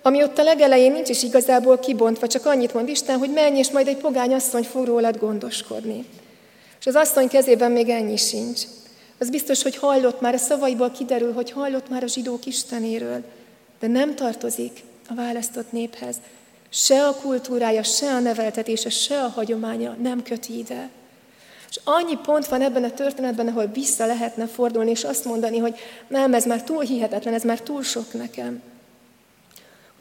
ami 0.01 0.23
ott 0.23 0.37
a 0.37 0.43
legelején 0.43 0.91
nincs 0.91 1.09
is 1.09 1.23
igazából 1.23 1.79
kibontva, 1.79 2.27
csak 2.27 2.45
annyit 2.45 2.73
mond 2.73 2.89
Isten, 2.89 3.17
hogy 3.17 3.31
menj, 3.31 3.57
és 3.57 3.71
majd 3.71 3.87
egy 3.87 3.97
pogány 3.97 4.33
asszony 4.33 4.63
fog 4.63 4.85
rólad 4.85 5.17
gondoskodni. 5.17 6.05
És 6.79 6.85
az 6.85 6.95
asszony 6.95 7.27
kezében 7.27 7.71
még 7.71 7.89
ennyi 7.89 8.17
sincs. 8.17 8.61
Az 9.19 9.29
biztos, 9.29 9.63
hogy 9.63 9.75
hallott 9.75 10.21
már, 10.21 10.33
a 10.33 10.37
szavaiból 10.37 10.91
kiderül, 10.91 11.33
hogy 11.33 11.51
hallott 11.51 11.89
már 11.89 12.03
a 12.03 12.07
zsidók 12.07 12.45
Istenéről, 12.45 13.23
de 13.79 13.87
nem 13.87 14.15
tartozik 14.15 14.83
a 15.09 15.13
választott 15.13 15.71
néphez. 15.71 16.15
Se 16.69 17.07
a 17.07 17.15
kultúrája, 17.15 17.83
se 17.83 18.07
a 18.07 18.19
neveltetése, 18.19 18.89
se 18.89 19.21
a 19.21 19.27
hagyománya 19.27 19.95
nem 20.01 20.23
köti 20.23 20.57
ide. 20.57 20.89
És 21.69 21.79
annyi 21.83 22.17
pont 22.23 22.47
van 22.47 22.61
ebben 22.61 22.83
a 22.83 22.91
történetben, 22.91 23.47
ahol 23.47 23.65
vissza 23.65 24.05
lehetne 24.05 24.47
fordulni, 24.47 24.89
és 24.89 25.03
azt 25.03 25.25
mondani, 25.25 25.57
hogy 25.57 25.75
nem, 26.07 26.33
ez 26.33 26.45
már 26.45 26.63
túl 26.63 26.81
hihetetlen, 26.81 27.33
ez 27.33 27.43
már 27.43 27.61
túl 27.61 27.83
sok 27.83 28.13
nekem. 28.13 28.61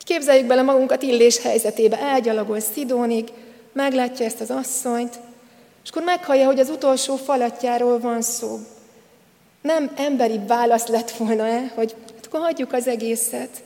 Képzeljük 0.06 0.46
bele 0.46 0.62
magunkat 0.62 1.02
Illés 1.02 1.38
helyzetébe, 1.38 1.98
elgyalogol 1.98 2.60
Szidónig, 2.60 3.32
meglátja 3.72 4.26
ezt 4.26 4.40
az 4.40 4.50
asszonyt, 4.50 5.18
és 5.84 5.90
akkor 5.90 6.02
meghallja, 6.02 6.46
hogy 6.46 6.58
az 6.58 6.68
utolsó 6.68 7.16
falatjáról 7.16 7.98
van 7.98 8.22
szó. 8.22 8.58
Nem 9.66 9.90
emberi 9.96 10.40
válasz 10.46 10.86
lett 10.86 11.10
volna-e, 11.10 11.72
hogy 11.74 11.94
hát 12.14 12.26
akkor 12.26 12.40
hagyjuk 12.40 12.72
az 12.72 12.86
egészet. 12.86 13.62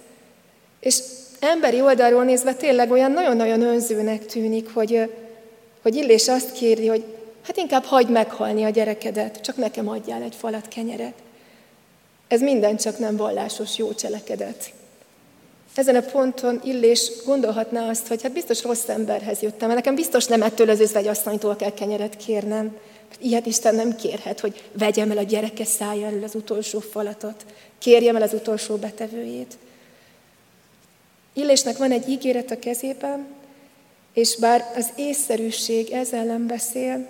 És 0.81 0.99
emberi 1.41 1.81
oldalról 1.81 2.25
nézve 2.25 2.55
tényleg 2.55 2.91
olyan 2.91 3.13
nagyon-nagyon 3.13 3.63
önzőnek 3.63 4.27
tűnik, 4.27 4.75
hogy, 4.75 5.11
hogy 5.83 5.95
Illés 5.95 6.29
azt 6.29 6.53
kéri, 6.53 6.87
hogy 6.87 7.05
hát 7.47 7.57
inkább 7.57 7.85
hagyd 7.85 8.11
meghalni 8.11 8.65
a 8.65 8.71
gyerekedet, 8.71 9.41
csak 9.41 9.57
nekem 9.57 9.89
adjál 9.89 10.23
egy 10.23 10.35
falat 10.35 10.69
kenyeret. 10.69 11.15
Ez 12.29 12.41
minden 12.41 12.77
csak 12.77 12.99
nem 12.99 13.17
vallásos 13.17 13.79
jó 13.79 13.95
cselekedet. 13.95 14.73
Ezen 15.75 15.97
a 15.97 16.01
ponton 16.01 16.61
Illés 16.65 17.13
gondolhatná 17.25 17.89
azt, 17.89 18.07
hogy 18.07 18.23
hát 18.23 18.33
biztos 18.33 18.63
rossz 18.63 18.89
emberhez 18.89 19.41
jöttem, 19.41 19.69
mert 19.69 19.81
nekem 19.81 19.95
biztos 19.95 20.27
nem 20.27 20.43
ettől 20.43 20.71
az 20.71 20.81
özvegyasszonytól 20.81 21.57
kell 21.57 21.73
kenyeret 21.73 22.17
kérnem. 22.17 22.77
Ilyet 23.19 23.47
Isten 23.47 23.75
nem 23.75 23.97
kérhet, 23.97 24.41
hogy 24.41 24.63
vegyem 24.73 25.11
el 25.11 25.19
a 25.19 25.23
gyereke 25.23 25.65
szája 25.65 26.07
elől 26.07 26.25
az 26.25 26.35
utolsó 26.35 26.81
falatot, 26.81 27.45
kérjem 27.79 28.17
el 28.17 28.23
az 28.23 28.33
utolsó 28.33 28.77
betevőjét. 28.77 29.59
Illésnek 31.33 31.77
van 31.77 31.91
egy 31.91 32.09
ígéret 32.09 32.51
a 32.51 32.59
kezében, 32.59 33.27
és 34.13 34.37
bár 34.37 34.73
az 34.77 34.89
észszerűség 34.97 35.91
ez 35.91 36.13
ellen 36.13 36.47
beszél, 36.47 37.07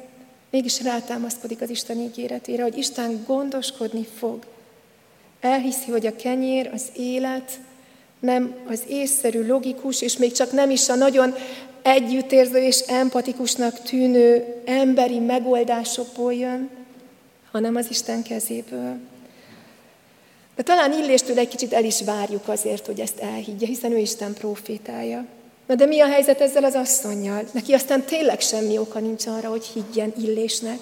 mégis 0.51 0.83
rátámaszkodik 0.83 1.61
az 1.61 1.71
Isten 1.71 1.99
ígéretére, 1.99 2.63
hogy 2.63 2.79
Isten 2.79 3.25
gondoskodni 3.27 4.07
fog. 4.19 4.47
Elhiszi, 5.41 5.91
hogy 5.91 6.07
a 6.07 6.17
kenyér, 6.17 6.71
az 6.73 6.85
élet 6.97 7.59
nem 8.21 8.55
az 8.69 8.83
észszerű, 8.89 9.47
logikus, 9.47 10.03
és 10.03 10.17
még 10.17 10.33
csak 10.33 10.53
nem 10.53 10.71
is 10.71 10.89
a 10.89 10.95
nagyon 10.95 11.35
együttérző 11.83 12.59
és 12.59 12.81
empatikusnak 12.81 13.83
tűnő 13.83 14.55
emberi 14.65 15.19
megoldásokból 15.19 16.35
jön, 16.35 16.71
hanem 17.51 17.77
az 17.77 17.87
Isten 17.91 18.23
kezéből. 18.23 18.97
De 20.57 20.63
talán 20.63 20.93
Illéstől 20.93 21.39
egy 21.39 21.49
kicsit 21.49 21.73
el 21.73 21.85
is 21.85 22.03
várjuk 22.03 22.49
azért, 22.49 22.87
hogy 22.87 23.01
ezt 23.01 23.19
elhiggye, 23.19 23.67
hiszen 23.67 23.93
ő 23.93 23.99
Isten 23.99 24.33
profétája. 24.33 25.25
Na 25.67 25.75
de 25.75 25.87
mi 25.87 26.01
a 26.01 26.07
helyzet 26.07 26.41
ezzel 26.41 26.65
az 26.65 26.75
asszonynal? 26.75 27.49
Neki 27.53 27.73
aztán 27.73 28.03
tényleg 28.03 28.41
semmi 28.41 28.79
oka 28.79 28.99
nincs 28.99 29.27
arra, 29.27 29.49
hogy 29.49 29.65
higgyen 29.65 30.13
Illésnek. 30.23 30.79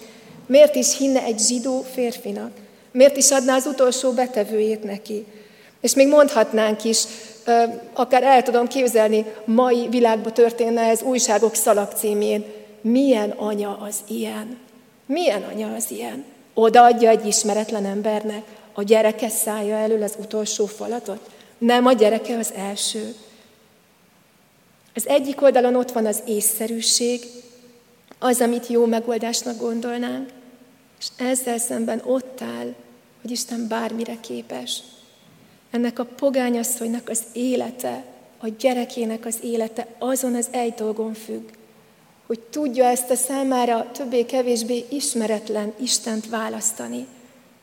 Miért 0.46 0.74
is 0.74 0.96
hinne 0.96 1.22
egy 1.22 1.38
zsidó 1.38 1.84
férfinak? 1.92 2.50
Miért 2.92 3.16
is 3.16 3.30
adná 3.30 3.56
az 3.56 3.66
utolsó 3.66 4.12
betevőjét 4.12 4.82
neki? 4.82 5.26
És 5.80 5.94
még 5.94 6.08
mondhatnánk 6.08 6.84
is, 6.84 7.04
akár 7.92 8.22
el 8.22 8.42
tudom 8.42 8.66
képzelni, 8.66 9.24
mai 9.44 9.88
világban 9.88 10.34
történne 10.34 10.82
ez 10.82 11.02
újságok 11.02 11.54
szalagcímén. 11.54 12.44
Milyen 12.80 13.30
anya 13.30 13.78
az 13.80 13.96
ilyen? 14.06 14.58
Milyen 15.06 15.42
anya 15.42 15.74
az 15.74 15.90
ilyen? 15.90 16.24
Odaadja 16.54 17.10
egy 17.10 17.26
ismeretlen 17.26 17.84
embernek 17.84 18.42
a 18.72 18.82
gyereke 18.82 19.28
szája 19.28 19.76
elől 19.76 20.02
az 20.02 20.14
utolsó 20.20 20.66
falatot? 20.66 21.30
Nem 21.58 21.86
a 21.86 21.92
gyereke 21.92 22.36
az 22.36 22.52
első. 22.56 23.14
Az 24.94 25.08
egyik 25.08 25.42
oldalon 25.42 25.76
ott 25.76 25.92
van 25.92 26.06
az 26.06 26.22
észszerűség, 26.26 27.20
az, 28.18 28.40
amit 28.40 28.66
jó 28.66 28.86
megoldásnak 28.86 29.58
gondolnánk, 29.58 30.28
és 30.98 31.06
ezzel 31.16 31.58
szemben 31.58 32.02
ott 32.04 32.42
áll, 32.42 32.74
hogy 33.22 33.30
Isten 33.30 33.66
bármire 33.68 34.16
képes. 34.20 34.82
Ennek 35.70 35.98
a 35.98 36.04
pogányasszonynak 36.04 37.08
az 37.08 37.22
élete, 37.32 38.04
a 38.38 38.48
gyerekének 38.48 39.26
az 39.26 39.38
élete 39.42 39.86
azon 39.98 40.34
az 40.34 40.48
egy 40.50 40.74
dolgon 40.74 41.14
függ, 41.14 41.48
hogy 42.26 42.40
tudja 42.40 42.84
ezt 42.84 43.10
a 43.10 43.14
számára 43.14 43.90
többé-kevésbé 43.90 44.84
ismeretlen 44.88 45.72
Istent 45.80 46.28
választani 46.28 47.06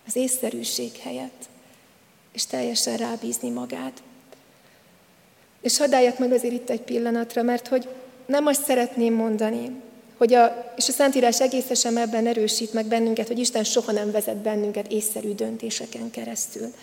az 0.08 0.16
észszerűség 0.16 0.92
helyett, 0.98 1.44
és 2.34 2.46
teljesen 2.46 2.98
rábízni 2.98 3.50
magát. 3.50 4.04
És 5.62 5.78
hadd 5.78 5.96
meg 6.18 6.32
azért 6.32 6.54
itt 6.54 6.70
egy 6.70 6.82
pillanatra, 6.82 7.44
mert 7.44 7.68
hogy 7.68 7.88
nem 8.26 8.46
azt 8.46 8.64
szeretném 8.64 9.14
mondani, 9.14 9.72
hogy 10.18 10.34
a, 10.34 10.74
és 10.78 10.88
a 10.88 10.92
Szentírás 10.92 11.42
egészesen 11.42 11.98
ebben 11.98 12.28
erősít 12.28 12.74
meg 12.74 12.86
bennünket, 12.86 13.28
hogy 13.28 13.40
Isten 13.40 13.64
soha 13.64 13.92
nem 13.92 14.12
vezet 14.12 14.38
bennünket 14.38 14.92
észszerű 14.92 15.34
döntéseken 15.34 16.12
keresztül. 16.12 16.74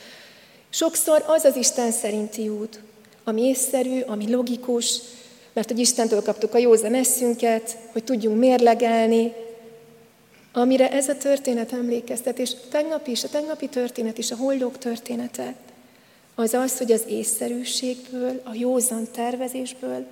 Sokszor 0.75 1.25
az 1.27 1.45
az 1.45 1.57
Isten 1.57 1.91
szerinti 1.91 2.49
út, 2.49 2.81
ami 3.25 3.43
észszerű, 3.43 4.01
ami 4.01 4.31
logikus, 4.31 5.01
mert 5.53 5.69
hogy 5.69 5.79
Istentől 5.79 6.23
kaptuk 6.23 6.55
a 6.55 6.59
józan 6.59 6.95
eszünket, 6.95 7.77
hogy 7.93 8.05
tudjunk 8.05 8.39
mérlegelni, 8.39 9.33
amire 10.53 10.91
ez 10.91 11.09
a 11.09 11.17
történet 11.17 11.73
emlékeztet, 11.73 12.39
és 12.39 12.53
tegnap 12.71 13.07
is, 13.07 13.25
a 13.25 13.29
tegnapi 13.29 13.69
történet 13.69 14.19
is, 14.19 14.31
a 14.31 14.37
hollók 14.37 14.79
története, 14.79 15.55
az 16.35 16.55
az, 16.55 16.79
hogy 16.79 16.93
az 16.93 17.03
észszerűségből, 17.09 18.41
a 18.45 18.55
józan 18.55 19.09
tervezésből 19.13 20.07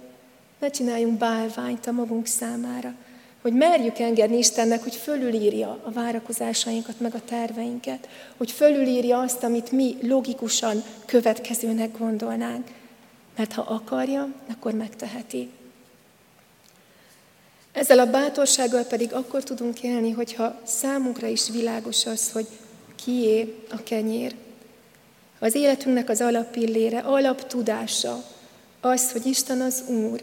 ne 0.59 0.71
csináljunk 0.71 1.19
bálványt 1.19 1.87
a 1.87 1.93
magunk 1.93 2.27
számára, 2.27 2.95
hogy 3.43 3.53
merjük 3.53 3.99
engedni 3.99 4.39
Istennek, 4.39 4.83
hogy 4.83 4.95
fölülírja 4.95 5.81
a 5.83 5.91
várakozásainkat, 5.91 7.01
meg 7.01 7.15
a 7.15 7.25
terveinket, 7.25 8.09
hogy 8.37 8.51
fölülírja 8.51 9.21
azt, 9.21 9.43
amit 9.43 9.73
mi 9.73 9.97
logikusan 10.03 10.83
következőnek 11.05 11.99
gondolnánk. 11.99 12.69
Mert 13.37 13.53
ha 13.53 13.63
akarja, 13.63 14.29
akkor 14.51 14.73
megteheti. 14.73 15.49
Ezzel 17.73 17.99
a 17.99 18.11
bátorsággal 18.11 18.85
pedig 18.85 19.13
akkor 19.13 19.43
tudunk 19.43 19.83
élni, 19.83 20.11
hogyha 20.11 20.61
számunkra 20.65 21.27
is 21.27 21.49
világos 21.51 22.07
az, 22.07 22.33
hogy 22.33 22.47
kié 23.05 23.57
a 23.71 23.83
kenyér. 23.83 24.35
Az 25.39 25.55
életünknek 25.55 26.09
az 26.09 26.21
alappillére, 26.21 26.99
alaptudása 26.99 28.25
az, 28.81 29.13
hogy 29.13 29.27
Isten 29.27 29.61
az 29.61 29.83
Úr, 29.87 30.23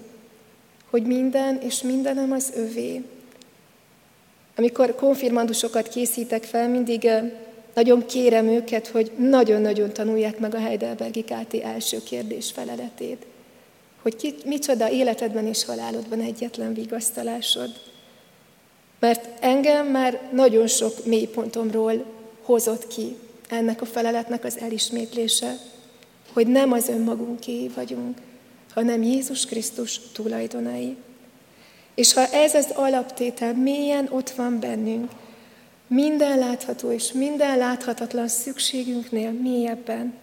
hogy 0.89 1.04
minden 1.04 1.60
és 1.62 1.82
mindenem 1.82 2.32
az 2.32 2.52
övé. 2.56 3.04
Amikor 4.56 4.95
konfirmandusokat 4.95 5.88
készítek 5.88 6.43
fel, 6.43 6.69
mindig 6.69 7.10
nagyon 7.73 8.06
kérem 8.06 8.47
őket, 8.47 8.88
hogy 8.88 9.12
nagyon-nagyon 9.17 9.93
tanulják 9.93 10.39
meg 10.39 10.56
a 10.56 10.60
Heidelbergi 10.60 11.23
KT 11.23 11.54
első 11.54 12.04
kérdés 12.04 12.52
feleletét. 12.52 13.26
Hogy 14.02 14.15
ki, 14.15 14.36
micsoda 14.45 14.89
életedben 14.89 15.47
és 15.47 15.65
halálodban 15.65 16.19
egyetlen 16.19 16.73
vigasztalásod. 16.73 17.69
Mert 19.00 19.43
engem 19.43 19.88
már 19.88 20.19
nagyon 20.34 20.67
sok 20.67 21.06
mélypontomról 21.06 22.06
hozott 22.41 22.88
ki 22.88 23.15
ennek 23.50 23.82
a 23.82 23.86
feleletnek 23.86 24.43
az 24.43 24.60
elismétlése, 24.60 25.58
hogy 26.34 26.47
nem 26.47 26.71
az 26.71 26.88
önmagunké 26.88 27.71
vagyunk, 27.76 28.17
hanem 28.78 29.04
Jézus 29.04 29.46
Krisztus 29.46 30.00
tulajdonai. 30.13 30.98
És 31.96 32.13
ha 32.13 32.28
ez 32.28 32.54
az 32.54 32.68
alaptétel 32.74 33.54
mélyen 33.54 34.08
ott 34.12 34.30
van 34.30 34.60
bennünk, 34.60 35.12
minden 35.88 36.38
látható 36.38 36.92
és 36.92 37.12
minden 37.12 37.58
láthatatlan 37.58 38.28
szükségünknél 38.28 39.32
mélyebben, 39.32 40.13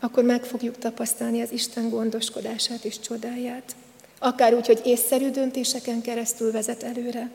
akkor 0.00 0.24
meg 0.24 0.44
fogjuk 0.44 0.78
tapasztalni 0.78 1.40
az 1.40 1.52
Isten 1.52 1.88
gondoskodását 1.88 2.84
és 2.84 3.00
csodáját. 3.00 3.76
Akár 4.18 4.54
úgy, 4.54 4.66
hogy 4.66 4.80
észszerű 4.84 5.30
döntéseken 5.30 6.00
keresztül 6.00 6.52
vezet 6.52 6.82
előre, 6.82 7.30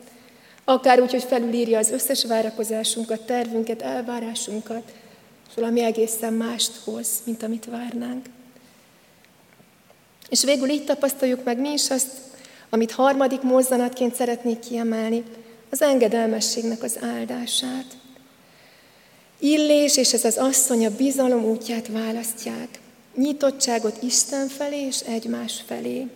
akár 0.64 1.00
úgy, 1.00 1.10
hogy 1.10 1.24
felülírja 1.24 1.78
az 1.78 1.90
összes 1.90 2.24
várakozásunkat, 2.24 3.26
tervünket, 3.26 3.82
elvárásunkat, 3.82 4.92
és 5.48 5.54
valami 5.54 5.80
egészen 5.82 6.32
mást 6.32 6.76
hoz, 6.84 7.08
mint 7.24 7.42
amit 7.42 7.64
várnánk. 7.64 8.26
És 10.32 10.44
végül 10.44 10.68
így 10.68 10.84
tapasztaljuk 10.84 11.44
meg 11.44 11.60
mi 11.60 11.72
is 11.72 11.90
azt, 11.90 12.06
amit 12.70 12.92
harmadik 12.92 13.42
mozzanatként 13.42 14.14
szeretnék 14.14 14.58
kiemelni, 14.58 15.24
az 15.70 15.82
engedelmességnek 15.82 16.82
az 16.82 16.98
áldását. 17.00 17.84
Illés 19.38 19.96
és 19.96 20.12
ez 20.12 20.24
az 20.24 20.36
asszony 20.36 20.86
a 20.86 20.90
bizalom 20.96 21.44
útját 21.44 21.88
választják. 21.88 22.68
Nyitottságot 23.14 24.02
Isten 24.02 24.48
felé 24.48 24.86
és 24.86 25.00
egymás 25.00 25.62
felé. 25.66 26.06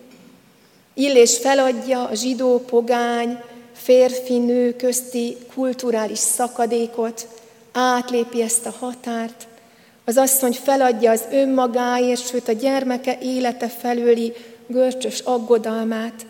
Illés 0.93 1.37
feladja 1.37 2.07
a 2.07 2.15
zsidó, 2.15 2.59
pogány, 2.59 3.39
férfi-nő 3.73 4.75
közti 4.75 5.37
kulturális 5.53 6.19
szakadékot, 6.19 7.27
átlépi 7.71 8.41
ezt 8.41 8.65
a 8.65 8.75
határt, 8.79 9.46
az 10.07 10.17
asszony 10.17 10.51
feladja 10.51 11.11
az 11.11 11.23
önmagáért, 11.31 12.27
sőt 12.27 12.47
a 12.47 12.51
gyermeke 12.51 13.17
élete 13.21 13.67
felőli 13.67 14.33
görcsös 14.67 15.19
aggodalmát, 15.19 16.25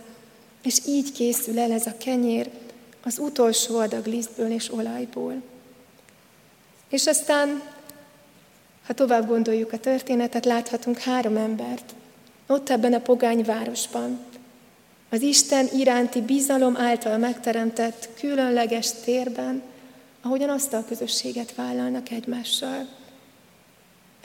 és 0.64 0.80
így 0.88 1.12
készül 1.12 1.60
el 1.60 1.72
ez 1.72 1.86
a 1.86 1.98
kenyér 1.98 2.50
az 3.04 3.20
utolsó 3.20 3.78
adag 3.78 4.06
lisztből 4.06 4.52
és 4.52 4.74
olajból. 4.74 5.42
És 6.90 7.08
aztán, 7.08 7.62
ha 8.86 8.94
tovább 8.94 9.28
gondoljuk 9.28 9.74
a 9.74 9.80
történetet, 9.80 10.46
láthatunk 10.46 10.98
három 10.98 11.38
embert, 11.38 11.94
ott 12.48 12.70
ebben 12.70 12.94
a 12.94 13.00
pogány 13.00 13.44
városban, 13.44 14.20
az 15.10 15.22
Isten 15.22 15.68
iránti 15.74 16.22
bizalom 16.22 16.78
által 16.78 17.18
megteremtett 17.18 18.10
különleges 18.20 18.92
térben, 19.04 19.62
ahogyan 20.22 20.50
azt 20.50 20.74
a 20.74 20.86
közösséget 20.88 21.56
vállalnak 21.56 22.10
egymással. 22.10 22.97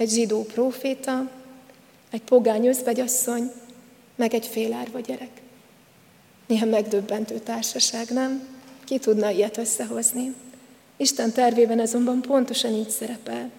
Egy 0.03 0.11
zsidó 0.11 0.45
próféta, 0.45 1.31
egy 2.11 2.23
pogány 2.23 2.67
özvegyasszony, 2.67 3.53
meg 4.15 4.35
egy 4.35 4.47
félárva 4.47 5.01
gyerek. 5.01 5.41
Néha 6.47 6.67
megdöbbentő 6.67 7.39
társaság, 7.39 8.09
nem? 8.11 8.47
Ki 8.85 8.99
tudna 8.99 9.31
ilyet 9.31 9.57
összehozni? 9.57 10.35
Isten 10.97 11.33
tervében 11.33 11.81
azonban 11.81 12.21
pontosan 12.21 12.73
így 12.73 12.91
szerepel. 12.91 13.51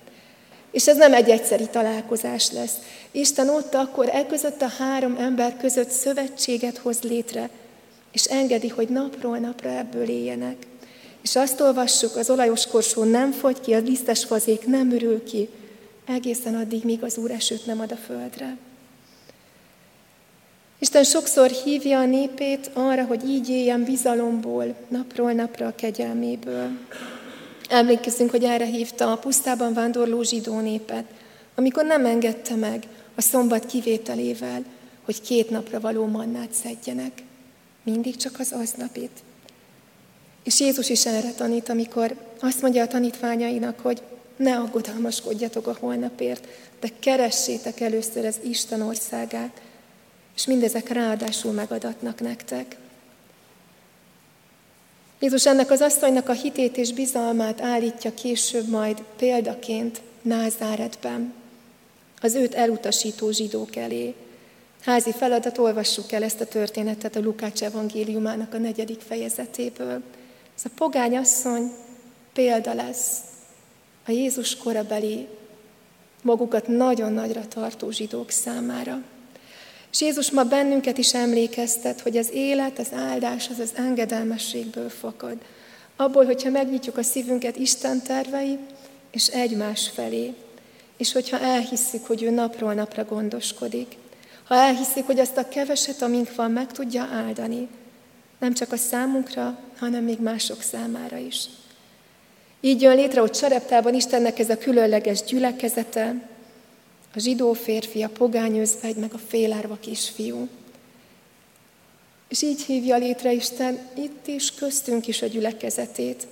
És 0.71 0.87
ez 0.87 0.97
nem 0.97 1.13
egy 1.13 1.29
egyszeri 1.29 1.67
találkozás 1.67 2.51
lesz. 2.51 2.75
Isten 3.11 3.49
ott 3.49 3.73
akkor 3.73 4.09
e 4.09 4.25
között 4.25 4.61
a 4.61 4.71
három 4.77 5.15
ember 5.15 5.57
között 5.57 5.89
szövetséget 5.89 6.77
hoz 6.77 7.01
létre, 7.01 7.49
és 8.11 8.23
engedi, 8.23 8.67
hogy 8.67 8.89
napról 8.89 9.37
napra 9.37 9.69
ebből 9.69 10.09
éljenek. 10.09 10.67
És 11.21 11.35
azt 11.35 11.61
olvassuk, 11.61 12.15
az 12.15 12.29
olajos 12.29 12.67
korsó 12.67 13.03
nem 13.03 13.31
fogy 13.31 13.59
ki, 13.59 13.73
a 13.73 13.79
lisztes 13.79 14.25
fazék 14.25 14.65
nem 14.65 14.91
ürül 14.91 15.23
ki, 15.23 15.49
egészen 16.05 16.55
addig, 16.55 16.83
míg 16.83 17.03
az 17.03 17.17
Úr 17.17 17.31
esőt 17.31 17.65
nem 17.65 17.79
ad 17.79 17.91
a 17.91 17.95
földre. 17.95 18.57
Isten 20.79 21.03
sokszor 21.03 21.49
hívja 21.49 21.99
a 21.99 22.05
népét 22.05 22.69
arra, 22.73 23.05
hogy 23.05 23.29
így 23.29 23.49
éljen 23.49 23.83
bizalomból, 23.83 24.75
napról 24.87 25.31
napra 25.31 25.67
a 25.67 25.75
kegyelméből. 25.75 26.69
Emlékezünk, 27.69 28.29
hogy 28.29 28.43
erre 28.43 28.65
hívta 28.65 29.11
a 29.11 29.17
pusztában 29.17 29.73
vándorló 29.73 30.21
zsidó 30.21 30.59
népet, 30.59 31.05
amikor 31.55 31.85
nem 31.85 32.05
engedte 32.05 32.55
meg 32.55 32.87
a 33.15 33.21
szombat 33.21 33.65
kivételével, 33.65 34.63
hogy 35.05 35.21
két 35.21 35.49
napra 35.49 35.79
való 35.79 36.05
mannát 36.05 36.51
szedjenek. 36.51 37.23
Mindig 37.83 38.15
csak 38.15 38.39
az 38.39 38.51
aznapit. 38.51 39.23
És 40.43 40.59
Jézus 40.59 40.89
is 40.89 41.05
erre 41.05 41.31
tanít, 41.31 41.69
amikor 41.69 42.15
azt 42.39 42.61
mondja 42.61 42.83
a 42.83 42.87
tanítványainak, 42.87 43.79
hogy 43.79 44.01
ne 44.35 44.57
aggodalmaskodjatok 44.57 45.67
a 45.67 45.77
holnapért, 45.79 46.47
de 46.79 46.89
keressétek 46.99 47.79
először 47.79 48.25
az 48.25 48.39
Isten 48.43 48.81
országát, 48.81 49.61
és 50.35 50.45
mindezek 50.45 50.89
ráadásul 50.89 51.51
megadatnak 51.51 52.19
nektek. 52.19 52.77
Jézus 55.19 55.45
ennek 55.45 55.71
az 55.71 55.81
asszonynak 55.81 56.29
a 56.29 56.33
hitét 56.33 56.77
és 56.77 56.93
bizalmát 56.93 57.61
állítja 57.61 58.13
később 58.13 58.67
majd 58.67 59.03
példaként 59.17 60.01
Názáretben, 60.21 61.33
az 62.21 62.35
őt 62.35 62.53
elutasító 62.53 63.31
zsidók 63.31 63.75
elé. 63.75 64.13
Házi 64.81 65.11
feladat, 65.11 65.57
olvassuk 65.57 66.11
el 66.11 66.23
ezt 66.23 66.41
a 66.41 66.45
történetet 66.45 67.15
a 67.15 67.19
Lukács 67.19 67.63
evangéliumának 67.63 68.53
a 68.53 68.57
negyedik 68.57 68.99
fejezetéből. 68.99 70.01
Ez 70.55 70.63
a 70.65 70.69
pogány 70.75 71.17
asszony 71.17 71.71
példa 72.33 72.73
lesz 72.73 73.17
a 74.05 74.11
Jézus 74.11 74.57
korabeli, 74.57 75.27
magukat 76.21 76.67
nagyon 76.67 77.13
nagyra 77.13 77.47
tartó 77.47 77.91
zsidók 77.91 78.29
számára. 78.29 79.01
És 79.91 80.01
Jézus 80.01 80.31
ma 80.31 80.43
bennünket 80.43 80.97
is 80.97 81.13
emlékeztet, 81.13 82.01
hogy 82.01 82.17
az 82.17 82.29
élet, 82.33 82.79
az 82.79 82.93
áldás, 82.93 83.49
az 83.49 83.59
az 83.59 83.71
engedelmességből 83.75 84.89
fakad. 84.89 85.37
Abból, 85.95 86.25
hogyha 86.25 86.49
megnyitjuk 86.49 86.97
a 86.97 87.03
szívünket 87.03 87.55
Isten 87.55 88.01
tervei, 88.01 88.57
és 89.11 89.27
egymás 89.27 89.89
felé. 89.89 90.33
És 90.97 91.11
hogyha 91.11 91.39
elhisszük, 91.39 92.05
hogy 92.05 92.23
ő 92.23 92.29
napról 92.29 92.73
napra 92.73 93.05
gondoskodik. 93.05 93.97
Ha 94.43 94.55
elhisszük, 94.55 95.05
hogy 95.05 95.19
azt 95.19 95.37
a 95.37 95.47
keveset, 95.47 96.01
amink 96.01 96.35
van, 96.35 96.51
meg 96.51 96.71
tudja 96.71 97.03
áldani. 97.03 97.67
Nem 98.39 98.53
csak 98.53 98.71
a 98.71 98.77
számunkra, 98.77 99.59
hanem 99.77 100.03
még 100.03 100.19
mások 100.19 100.61
számára 100.61 101.17
is. 101.17 101.45
Így 102.65 102.81
jön 102.81 102.95
létre, 102.95 103.19
hogy 103.19 103.35
Sareptában 103.35 103.93
Istennek 103.93 104.39
ez 104.39 104.49
a 104.49 104.57
különleges 104.57 105.23
gyülekezete, 105.23 106.29
a 107.15 107.19
zsidó 107.19 107.53
férfi, 107.53 108.03
a 108.03 108.09
pogány 108.09 108.59
özvegy, 108.59 108.95
meg 108.95 109.13
a 109.13 109.17
félárva 109.27 109.77
kisfiú. 109.79 110.47
És 112.27 112.41
így 112.41 112.61
hívja 112.61 112.97
létre 112.97 113.33
Isten 113.33 113.79
itt 113.95 114.27
is, 114.27 114.51
köztünk 114.51 115.07
is 115.07 115.21
a 115.21 115.25
gyülekezetét, 115.25 116.27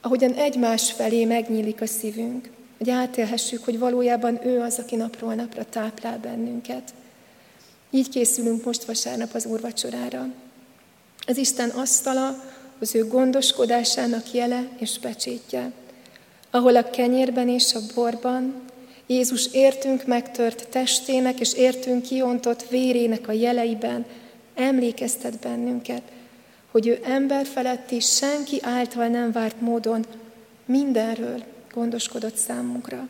ahogyan 0.00 0.32
egymás 0.32 0.92
felé 0.92 1.24
megnyílik 1.24 1.80
a 1.80 1.86
szívünk, 1.86 2.50
hogy 2.78 2.90
átélhessük, 2.90 3.64
hogy 3.64 3.78
valójában 3.78 4.46
ő 4.46 4.60
az, 4.60 4.78
aki 4.78 4.96
napról 4.96 5.34
napra 5.34 5.64
táplál 5.64 6.18
bennünket. 6.18 6.94
Így 7.90 8.08
készülünk 8.08 8.64
most 8.64 8.84
vasárnap 8.84 9.34
az 9.34 9.44
úrvacsorára. 9.44 10.26
Az 11.26 11.36
Isten 11.36 11.68
asztala 11.68 12.42
az 12.80 12.94
ő 12.94 13.06
gondoskodásának 13.06 14.32
jele 14.32 14.68
és 14.78 14.98
pecsétje, 14.98 15.72
ahol 16.50 16.76
a 16.76 16.90
kenyérben 16.90 17.48
és 17.48 17.74
a 17.74 17.80
borban 17.94 18.54
Jézus 19.06 19.46
értünk 19.52 20.06
megtört 20.06 20.68
testének 20.68 21.40
és 21.40 21.54
értünk 21.54 22.02
kiontott 22.02 22.68
vérének 22.68 23.28
a 23.28 23.32
jeleiben 23.32 24.06
emlékeztet 24.54 25.38
bennünket, 25.38 26.02
hogy 26.70 26.86
ő 26.86 27.00
ember 27.04 27.46
feletti, 27.46 28.00
senki 28.00 28.58
által 28.62 29.06
nem 29.06 29.32
várt 29.32 29.60
módon 29.60 30.06
mindenről 30.64 31.42
gondoskodott 31.74 32.36
számunkra. 32.36 33.08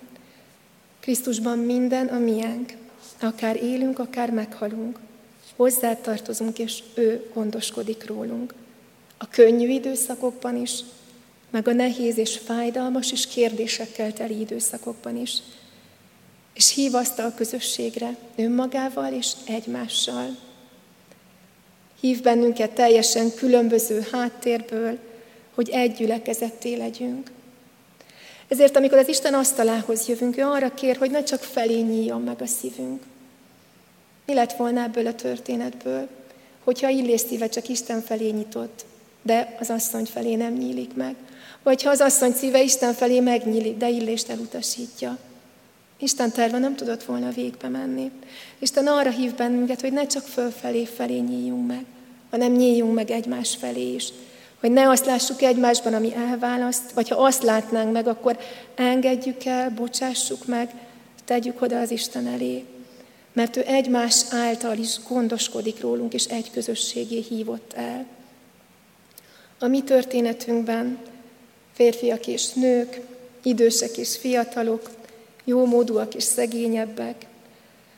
Krisztusban 1.01 1.59
minden 1.59 2.07
a 2.07 2.19
miénk, 2.19 2.73
akár 3.21 3.63
élünk, 3.63 3.99
akár 3.99 4.31
meghalunk. 4.31 4.99
Hozzá 5.57 5.95
tartozunk, 5.95 6.59
és 6.59 6.83
ő 6.95 7.31
gondoskodik 7.35 8.07
rólunk. 8.07 8.55
A 9.19 9.29
könnyű 9.29 9.69
időszakokban 9.69 10.57
is, 10.57 10.73
meg 11.51 11.69
a 11.69 11.73
nehéz 11.73 12.19
és 12.19 12.39
fájdalmas 12.39 13.13
és 13.13 13.27
kérdésekkel 13.27 14.13
teli 14.13 14.41
időszakokban 14.41 15.17
is 15.17 15.33
és 16.59 16.75
hív 16.75 16.95
azt 16.95 17.19
a 17.19 17.35
közösségre 17.35 18.17
önmagával 18.37 19.13
és 19.13 19.33
egymással. 19.47 20.37
Hív 22.01 22.23
bennünket 22.23 22.71
teljesen 22.71 23.35
különböző 23.35 24.07
háttérből, 24.13 24.99
hogy 25.55 25.69
egy 25.69 25.93
gyülekezetté 25.93 26.75
legyünk. 26.75 27.31
Ezért, 28.49 28.77
amikor 28.77 28.99
az 28.99 29.09
Isten 29.09 29.35
asztalához 29.35 30.09
jövünk, 30.09 30.37
ő 30.37 30.43
arra 30.43 30.75
kér, 30.75 30.97
hogy 30.97 31.11
ne 31.11 31.23
csak 31.23 31.41
felé 31.41 31.81
nyíljon 31.81 32.23
meg 32.23 32.43
a 32.43 32.47
szívünk. 32.47 33.03
Mi 34.27 34.35
lett 34.35 34.53
volna 34.53 34.83
ebből 34.83 35.07
a 35.07 35.15
történetből, 35.15 36.09
hogyha 36.65 36.89
Illés 36.89 37.21
szíve 37.21 37.49
csak 37.49 37.69
Isten 37.69 38.01
felé 38.01 38.31
nyitott, 38.31 38.85
de 39.29 39.57
az 39.61 39.71
asszony 39.71 40.05
felé 40.05 40.35
nem 40.35 40.53
nyílik 40.53 40.95
meg? 40.95 41.15
Vagy 41.63 41.83
ha 41.83 41.91
az 41.91 42.01
asszony 42.01 42.33
szíve 42.33 42.63
Isten 42.63 42.95
felé 42.95 43.21
megnyílik, 43.21 43.77
de 43.77 43.89
Illést 43.89 44.29
elutasítja? 44.29 45.19
Isten 45.99 46.33
terve 46.33 46.59
nem 46.59 46.77
tudott 46.77 47.05
volna 47.05 47.31
végbe 47.31 47.69
menni. 47.69 48.11
Isten 48.59 48.87
arra 48.87 49.11
hív 49.11 49.35
bennünket, 49.35 49.81
hogy 49.81 49.93
ne 49.93 50.07
csak 50.07 50.23
fölfelé 50.23 50.85
felé 50.85 51.19
nyíljunk 51.19 51.67
meg, 51.67 51.85
hanem 52.31 52.53
nyíljunk 52.53 52.95
meg 52.95 53.11
egymás 53.11 53.57
felé 53.57 53.95
is. 53.95 54.09
Hogy 54.61 54.71
ne 54.71 54.89
azt 54.89 55.07
lássuk 55.07 55.43
egymásban, 55.43 55.95
ami 55.95 56.15
elválaszt, 56.15 56.93
vagy 56.93 57.09
ha 57.09 57.25
azt 57.25 57.43
látnánk 57.43 57.93
meg, 57.93 58.07
akkor 58.07 58.39
engedjük 58.75 59.45
el, 59.45 59.71
bocsássuk 59.71 60.47
meg, 60.47 60.71
tegyük 61.25 61.63
oda 61.63 61.81
az 61.81 61.91
Isten 61.91 62.27
elé. 62.27 62.65
Mert 63.33 63.57
ő 63.57 63.63
egymás 63.67 64.25
által 64.31 64.77
is 64.77 65.01
gondoskodik 65.09 65.81
rólunk, 65.81 66.15
és 66.15 66.25
egy 66.25 66.51
közösségé 66.51 67.25
hívott 67.29 67.73
el. 67.73 68.17
A 69.59 69.67
mi 69.67 69.83
történetünkben 69.83 70.99
férfiak 71.73 72.27
és 72.27 72.53
nők, 72.53 73.01
idősek 73.43 73.97
és 73.97 74.17
fiatalok, 74.17 74.91
jó 75.45 75.65
módúak 75.65 76.15
és 76.15 76.23
szegényebbek, 76.23 77.27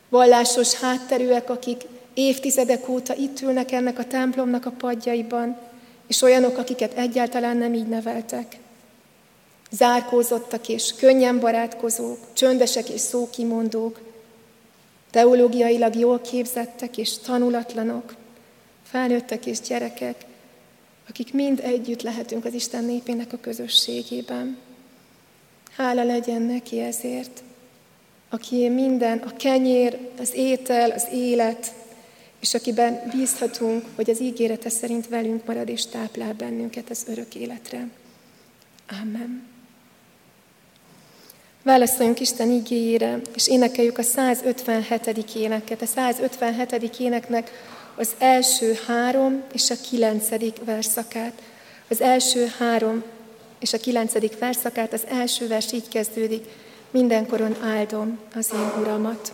vallásos 0.09 0.75
hátterűek, 0.75 1.51
akik 1.51 1.83
évtizedek 2.15 2.89
óta 2.89 3.15
itt 3.15 3.41
ülnek 3.41 3.73
ennek 3.73 3.99
a 3.99 4.05
templomnak 4.05 4.67
a 4.67 4.71
padjaiban, 4.71 5.59
és 6.07 6.23
olyanok, 6.23 6.59
akiket 6.59 6.99
egyáltalán 6.99 7.57
nem 7.57 7.75
így 7.75 7.89
neveltek. 7.89 8.57
Zárkózottak 9.71 10.69
és 10.69 10.95
könnyen 10.95 11.41
barátkozók, 11.41 12.19
csöndesek 12.33 12.89
és 12.89 13.01
szókimondók, 13.01 14.01
teológiailag 15.11 15.95
jól 15.95 16.21
képzettek 16.21 16.97
és 16.97 17.19
tanulatlanok, 17.19 18.15
felnőttek 18.91 19.47
és 19.47 19.61
gyerekek, 19.61 20.25
akik 21.11 21.33
mind 21.33 21.61
együtt 21.63 22.03
lehetünk 22.03 22.45
az 22.45 22.55
Isten 22.55 22.85
népének 22.85 23.33
a 23.33 23.41
közösségében. 23.41 24.59
Hála 25.77 26.05
legyen 26.05 26.43
neki 26.43 26.81
ezért, 26.81 27.43
aki 28.29 28.69
minden, 28.69 29.19
a 29.19 29.37
kenyér, 29.37 29.99
az 30.19 30.35
étel, 30.35 30.91
az 30.91 31.07
élet, 31.13 31.73
és 32.41 32.55
akiben 32.55 33.03
bízhatunk, 33.15 33.85
hogy 33.95 34.11
az 34.11 34.21
ígérete 34.21 34.69
szerint 34.69 35.09
velünk 35.09 35.47
marad 35.47 35.69
és 35.69 35.87
táplál 35.87 36.33
bennünket 36.33 36.91
az 36.91 37.05
örök 37.09 37.35
életre. 37.35 37.89
Amen. 39.03 39.47
Válaszoljunk 41.63 42.21
Isten 42.21 42.51
igéjére, 42.51 43.21
és 43.35 43.49
énekeljük 43.49 43.99
a 43.99 44.03
157. 44.03 45.35
éneket. 45.35 45.83
A 45.83 45.87
157. 45.87 46.99
éneknek 46.99 47.51
az 47.97 48.11
első 48.19 48.79
három 48.87 49.43
és 49.53 49.71
a 49.71 49.75
kilencedik 49.91 50.57
verszakát. 50.65 51.43
Az 51.89 52.01
első 52.01 52.53
három 52.59 53.03
és 53.59 53.73
a 53.73 53.79
kilencedik 53.79 54.39
verszakát, 54.39 54.93
az 54.93 55.07
első 55.09 55.49
vers 55.49 55.73
így 55.73 55.89
kezdődik, 55.89 56.45
mindenkoron 56.91 57.57
áldom 57.63 58.19
az 58.35 58.51
én 58.53 58.81
Uramat. 58.81 59.33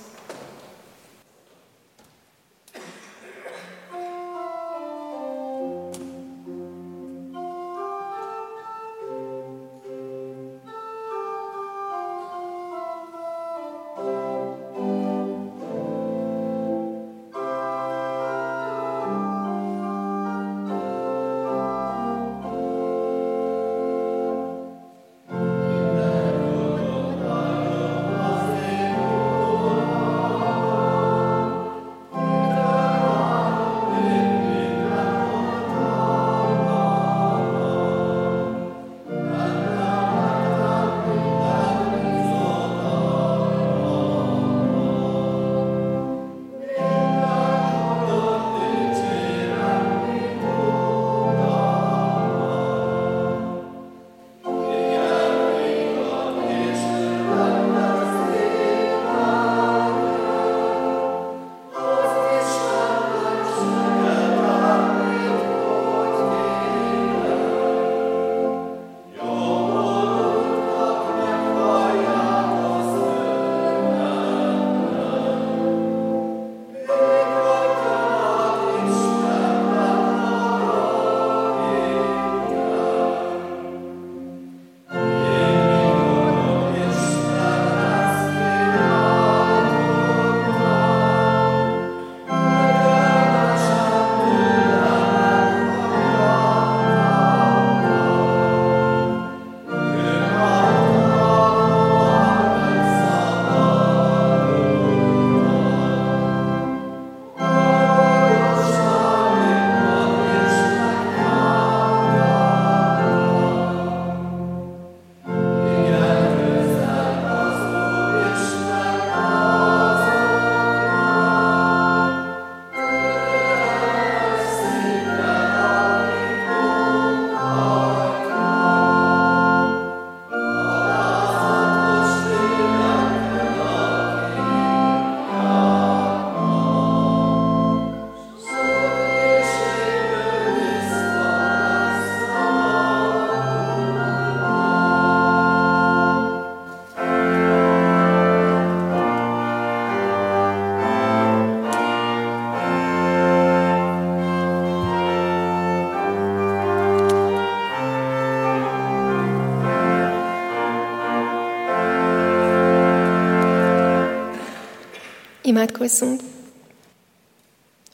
Imádkozzunk! 165.46 166.20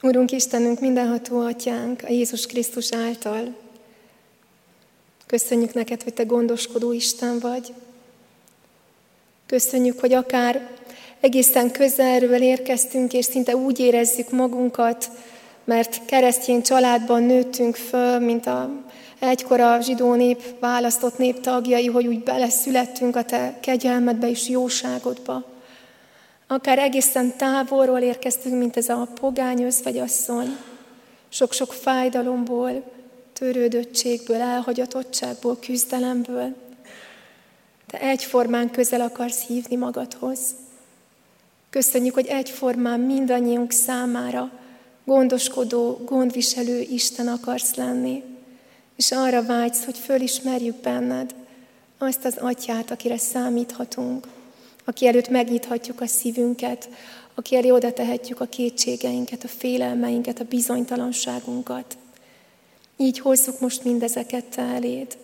Urunk 0.03 0.31
Istenünk, 0.31 0.81
mindenható 0.81 1.41
atyánk, 1.41 2.03
a 2.05 2.11
Jézus 2.11 2.47
Krisztus 2.47 2.93
által. 2.93 3.55
Köszönjük 5.27 5.75
neked, 5.75 6.03
hogy 6.03 6.15
te 6.15 6.23
gondoskodó 6.23 6.93
Isten 6.93 7.38
vagy. 7.38 7.75
Köszönjük, 9.47 10.01
hogy 10.01 10.12
akár 10.12 10.71
egészen 11.21 11.71
közelről 11.71 12.43
érkeztünk, 12.43 13.12
és 13.12 13.25
szinte 13.25 13.57
úgy 13.57 13.79
érezzük 13.79 14.31
magunkat, 14.31 15.11
mert 15.65 16.05
keresztény 16.05 16.62
családban 16.62 17.23
nőttünk 17.23 17.77
föl, 17.77 18.19
mint 18.19 18.47
a 18.47 18.71
egykor 19.19 19.61
a 19.61 19.81
zsidó 19.81 20.15
nép 20.15 20.43
választott 20.61 21.19
nép 21.19 21.41
tagjai, 21.41 21.87
hogy 21.87 22.07
úgy 22.07 22.23
beleszülettünk 22.23 23.17
a 23.17 23.25
te 23.25 23.59
kegyelmedbe 23.61 24.31
és 24.31 24.49
jóságodba. 24.49 25.52
Akár 26.53 26.79
egészen 26.79 27.37
távolról 27.37 27.99
érkeztünk, 27.99 28.59
mint 28.59 28.77
ez 28.77 28.88
a 28.88 29.09
pogány 29.21 29.73
asszony, 30.01 30.57
sok-sok 31.29 31.73
fájdalomból, 31.73 32.93
törődöttségből, 33.33 34.41
elhagyatottságból, 34.41 35.59
küzdelemből. 35.59 36.55
Te 37.87 38.01
egyformán 38.01 38.71
közel 38.71 39.01
akarsz 39.01 39.47
hívni 39.47 39.77
magadhoz. 39.77 40.38
Köszönjük, 41.71 42.15
hogy 42.15 42.27
egyformán 42.27 43.01
mindannyiunk 43.01 43.71
számára 43.71 44.51
gondoskodó, 45.05 46.01
gondviselő 46.05 46.81
Isten 46.81 47.29
akarsz 47.29 47.75
lenni, 47.75 48.23
és 48.97 49.12
arra 49.12 49.43
vágysz, 49.43 49.85
hogy 49.85 49.99
fölismerjük 49.99 50.77
benned 50.77 51.35
azt 51.99 52.25
az 52.25 52.37
atyát, 52.37 52.91
akire 52.91 53.19
számíthatunk, 53.19 54.27
aki 54.92 55.07
előtt 55.07 55.28
megnyithatjuk 55.28 56.00
a 56.00 56.07
szívünket, 56.07 56.88
aki 57.35 57.57
elé 57.57 57.70
oda 57.70 57.92
tehetjük 57.92 58.40
a 58.40 58.46
kétségeinket, 58.46 59.44
a 59.44 59.48
félelmeinket, 59.48 60.40
a 60.40 60.44
bizonytalanságunkat. 60.44 61.96
Így 62.96 63.18
hozzuk 63.18 63.61
most 63.61 63.85
mindezeket 63.85 64.44
te 64.44 64.62
eléd. 64.62 65.16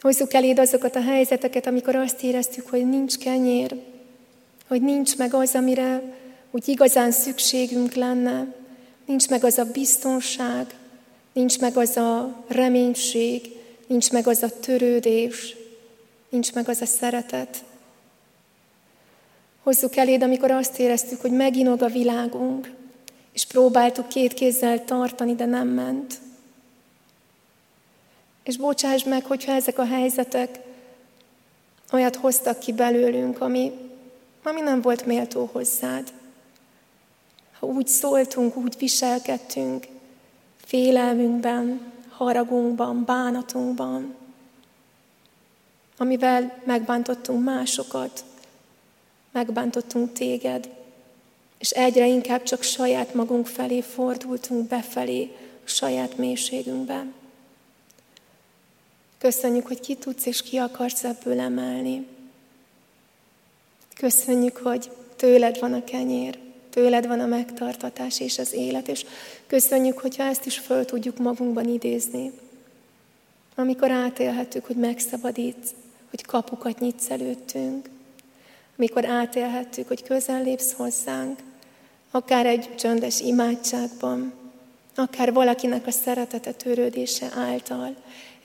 Hozzuk 0.00 0.32
eléd 0.32 0.58
azokat 0.58 0.96
a 0.96 1.02
helyzeteket, 1.02 1.66
amikor 1.66 1.96
azt 1.96 2.22
éreztük, 2.22 2.68
hogy 2.68 2.88
nincs 2.88 3.16
kenyér, 3.18 3.80
hogy 4.68 4.82
nincs 4.82 5.16
meg 5.16 5.34
az, 5.34 5.54
amire 5.54 6.02
úgy 6.50 6.68
igazán 6.68 7.10
szükségünk 7.10 7.94
lenne, 7.94 8.54
nincs 9.06 9.28
meg 9.28 9.44
az 9.44 9.58
a 9.58 9.64
biztonság, 9.64 10.74
nincs 11.32 11.58
meg 11.58 11.76
az 11.76 11.96
a 11.96 12.44
reménység, 12.46 13.56
nincs 13.86 14.10
meg 14.10 14.26
az 14.26 14.42
a 14.42 14.58
törődés, 14.60 15.56
nincs 16.28 16.52
meg 16.52 16.68
az 16.68 16.80
a 16.80 16.86
szeretet. 16.86 17.64
Hozzuk 19.62 19.96
eléd, 19.96 20.22
amikor 20.22 20.50
azt 20.50 20.78
éreztük, 20.78 21.20
hogy 21.20 21.30
meginog 21.30 21.82
a 21.82 21.88
világunk, 21.88 22.70
és 23.32 23.46
próbáltuk 23.46 24.08
két 24.08 24.34
kézzel 24.34 24.84
tartani, 24.84 25.34
de 25.34 25.44
nem 25.44 25.68
ment. 25.68 26.20
És 28.42 28.56
bocsáss 28.56 29.04
meg, 29.04 29.24
hogyha 29.24 29.52
ezek 29.52 29.78
a 29.78 29.84
helyzetek 29.84 30.60
olyat 31.92 32.16
hoztak 32.16 32.58
ki 32.58 32.72
belőlünk, 32.72 33.40
ami, 33.40 33.72
ami 34.42 34.60
nem 34.60 34.80
volt 34.80 35.06
méltó 35.06 35.48
hozzád. 35.52 36.12
Ha 37.58 37.66
úgy 37.66 37.86
szóltunk, 37.86 38.56
úgy 38.56 38.76
viselkedtünk, 38.78 39.86
félelmünkben, 40.56 41.92
haragunkban, 42.08 43.04
bánatunkban, 43.04 44.14
amivel 45.96 46.60
megbántottunk 46.64 47.44
másokat, 47.44 48.24
megbántottunk 49.32 50.12
téged, 50.12 50.68
és 51.58 51.70
egyre 51.70 52.06
inkább 52.06 52.42
csak 52.42 52.62
saját 52.62 53.14
magunk 53.14 53.46
felé 53.46 53.80
fordultunk 53.80 54.68
befelé, 54.68 55.36
a 55.64 55.68
saját 55.68 56.16
mélységünkben. 56.16 57.14
Köszönjük, 59.18 59.66
hogy 59.66 59.80
ki 59.80 59.94
tudsz 59.94 60.26
és 60.26 60.42
ki 60.42 60.56
akarsz 60.56 61.04
ebből 61.04 61.40
emelni. 61.40 62.06
Köszönjük, 63.96 64.56
hogy 64.56 64.90
tőled 65.16 65.58
van 65.58 65.72
a 65.72 65.84
kenyér, 65.84 66.38
tőled 66.70 67.06
van 67.06 67.20
a 67.20 67.26
megtartatás 67.26 68.20
és 68.20 68.38
az 68.38 68.52
élet, 68.52 68.88
és 68.88 69.04
köszönjük, 69.46 69.98
hogyha 69.98 70.22
ezt 70.22 70.46
is 70.46 70.58
föl 70.58 70.84
tudjuk 70.84 71.18
magunkban 71.18 71.68
idézni. 71.68 72.32
Amikor 73.54 73.90
átélhetjük, 73.90 74.64
hogy 74.64 74.76
megszabadítsz, 74.76 75.70
hogy 76.10 76.22
kapukat 76.22 76.78
nyitsz 76.78 77.10
előttünk, 77.10 77.88
amikor 78.76 79.04
átélhettük, 79.04 79.88
hogy 79.88 80.02
közel 80.02 80.42
lépsz 80.42 80.72
hozzánk, 80.72 81.38
akár 82.10 82.46
egy 82.46 82.74
csöndes 82.74 83.20
imádságban, 83.20 84.32
akár 84.94 85.32
valakinek 85.32 85.86
a 85.86 85.90
szeretete 85.90 86.52
törődése 86.52 87.30
által, 87.36 87.96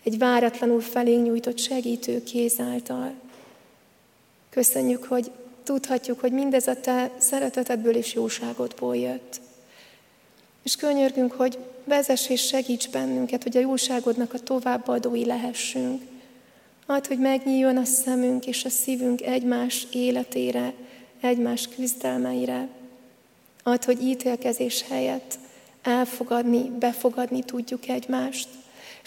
egy 0.04 0.18
váratlanul 0.18 0.82
felénk 0.82 1.26
nyújtott 1.26 1.58
segítő 1.58 2.24
kéz 2.24 2.60
által. 2.60 3.14
Köszönjük, 4.50 5.04
hogy 5.04 5.32
tudhatjuk, 5.64 6.20
hogy 6.20 6.32
mindez 6.32 6.68
a 6.68 6.80
te 6.80 7.12
szeretetedből 7.18 7.96
és 7.96 8.14
jóságodból 8.14 8.96
jött. 8.96 9.40
És 10.64 10.76
könyörgünk, 10.76 11.32
hogy 11.32 11.58
vezess 11.84 12.30
és 12.30 12.42
segíts 12.42 12.90
bennünket, 12.90 13.44
hogy 13.44 13.58
a 13.58 13.60
jóságodnak 13.60 14.34
a 14.34 14.40
továbbadói 14.40 15.26
lehessünk. 15.26 16.02
Add, 16.90 17.08
hogy 17.08 17.20
megnyíljon 17.20 17.78
a 17.78 17.86
szemünk 17.86 18.46
és 18.46 18.66
a 18.66 18.70
szívünk 18.70 19.22
egymás 19.22 19.88
életére, 19.92 20.74
egymás 21.22 21.68
küzdelmeire. 21.68 22.68
Add, 23.64 23.86
hogy 23.86 24.02
ítélkezés 24.02 24.86
helyett 24.90 25.40
elfogadni, 25.82 26.72
befogadni 26.80 27.44
tudjuk 27.44 27.88
egymást 27.88 28.48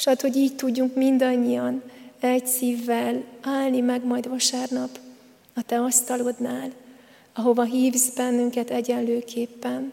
és 0.01 0.07
hát, 0.07 0.20
hogy 0.20 0.37
így 0.37 0.57
tudjunk 0.57 0.95
mindannyian 0.95 1.83
egy 2.20 2.47
szívvel 2.47 3.24
állni 3.41 3.81
meg 3.81 4.05
majd 4.05 4.28
vasárnap 4.28 4.99
a 5.55 5.62
Te 5.62 5.81
asztalodnál, 5.81 6.72
ahova 7.33 7.62
hívsz 7.62 8.09
bennünket 8.09 8.70
egyenlőképpen, 8.70 9.93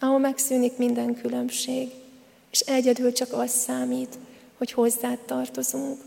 ahol 0.00 0.18
megszűnik 0.18 0.76
minden 0.76 1.14
különbség, 1.20 1.90
és 2.50 2.60
egyedül 2.60 3.12
csak 3.12 3.32
az 3.32 3.50
számít, 3.50 4.18
hogy 4.58 4.72
hozzád 4.72 5.18
tartozunk. 5.18 6.00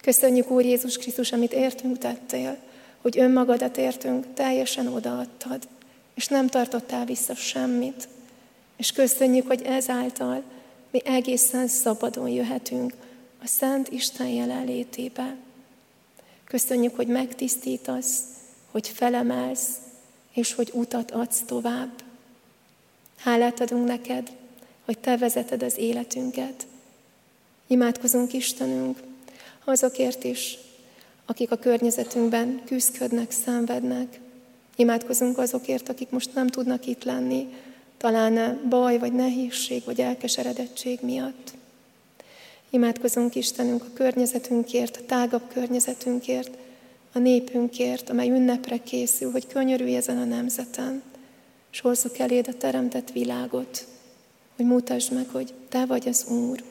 Köszönjük, 0.00 0.50
Úr 0.50 0.64
Jézus 0.64 0.96
Krisztus, 0.96 1.32
amit 1.32 1.52
értünk 1.52 1.98
tettél, 1.98 2.56
hogy 3.00 3.18
önmagadat 3.18 3.76
értünk, 3.76 4.34
teljesen 4.34 4.86
odaadtad, 4.86 5.68
és 6.14 6.26
nem 6.26 6.46
tartottál 6.46 7.04
vissza 7.04 7.34
semmit. 7.34 8.08
És 8.76 8.92
köszönjük, 8.92 9.46
hogy 9.46 9.62
ezáltal 9.62 10.42
mi 10.90 11.00
egészen 11.04 11.68
szabadon 11.68 12.28
jöhetünk 12.28 12.92
a 13.42 13.46
Szent 13.46 13.88
Isten 13.88 14.28
jelenlétébe. 14.28 15.36
Köszönjük, 16.44 16.96
hogy 16.96 17.06
megtisztítasz, 17.06 18.18
hogy 18.70 18.88
felemelsz, 18.88 19.68
és 20.32 20.54
hogy 20.54 20.70
utat 20.72 21.10
adsz 21.10 21.42
tovább. 21.46 21.90
Hálát 23.16 23.60
adunk 23.60 23.86
neked, 23.86 24.30
hogy 24.84 24.98
te 24.98 25.16
vezeted 25.16 25.62
az 25.62 25.76
életünket. 25.76 26.66
Imádkozunk 27.66 28.32
Istenünk 28.32 28.98
azokért 29.64 30.24
is, 30.24 30.58
akik 31.26 31.50
a 31.50 31.56
környezetünkben 31.56 32.62
küzdködnek, 32.64 33.30
szenvednek. 33.30 34.20
Imádkozunk 34.76 35.38
azokért, 35.38 35.88
akik 35.88 36.10
most 36.10 36.34
nem 36.34 36.46
tudnak 36.46 36.86
itt 36.86 37.04
lenni, 37.04 37.48
talán 37.96 38.60
baj, 38.68 38.98
vagy 38.98 39.12
nehézség, 39.12 39.84
vagy 39.84 40.00
elkeseredettség 40.00 40.98
miatt. 41.02 41.52
Imádkozunk 42.70 43.34
Istenünk 43.34 43.82
a 43.82 43.92
környezetünkért, 43.94 44.96
a 44.96 45.06
tágabb 45.06 45.42
környezetünkért, 45.52 46.56
a 47.12 47.18
népünkért, 47.18 48.10
amely 48.10 48.28
ünnepre 48.28 48.78
készül, 48.78 49.30
hogy 49.30 49.46
könyörülj 49.46 49.96
ezen 49.96 50.18
a 50.18 50.24
nemzeten, 50.24 51.02
és 51.72 51.80
hozzuk 51.80 52.18
eléd 52.18 52.48
a 52.48 52.54
teremtett 52.54 53.10
világot, 53.10 53.86
hogy 54.56 54.64
mutasd 54.66 55.12
meg, 55.12 55.28
hogy 55.28 55.54
Te 55.68 55.86
vagy 55.86 56.08
az 56.08 56.26
Úr. 56.26 56.62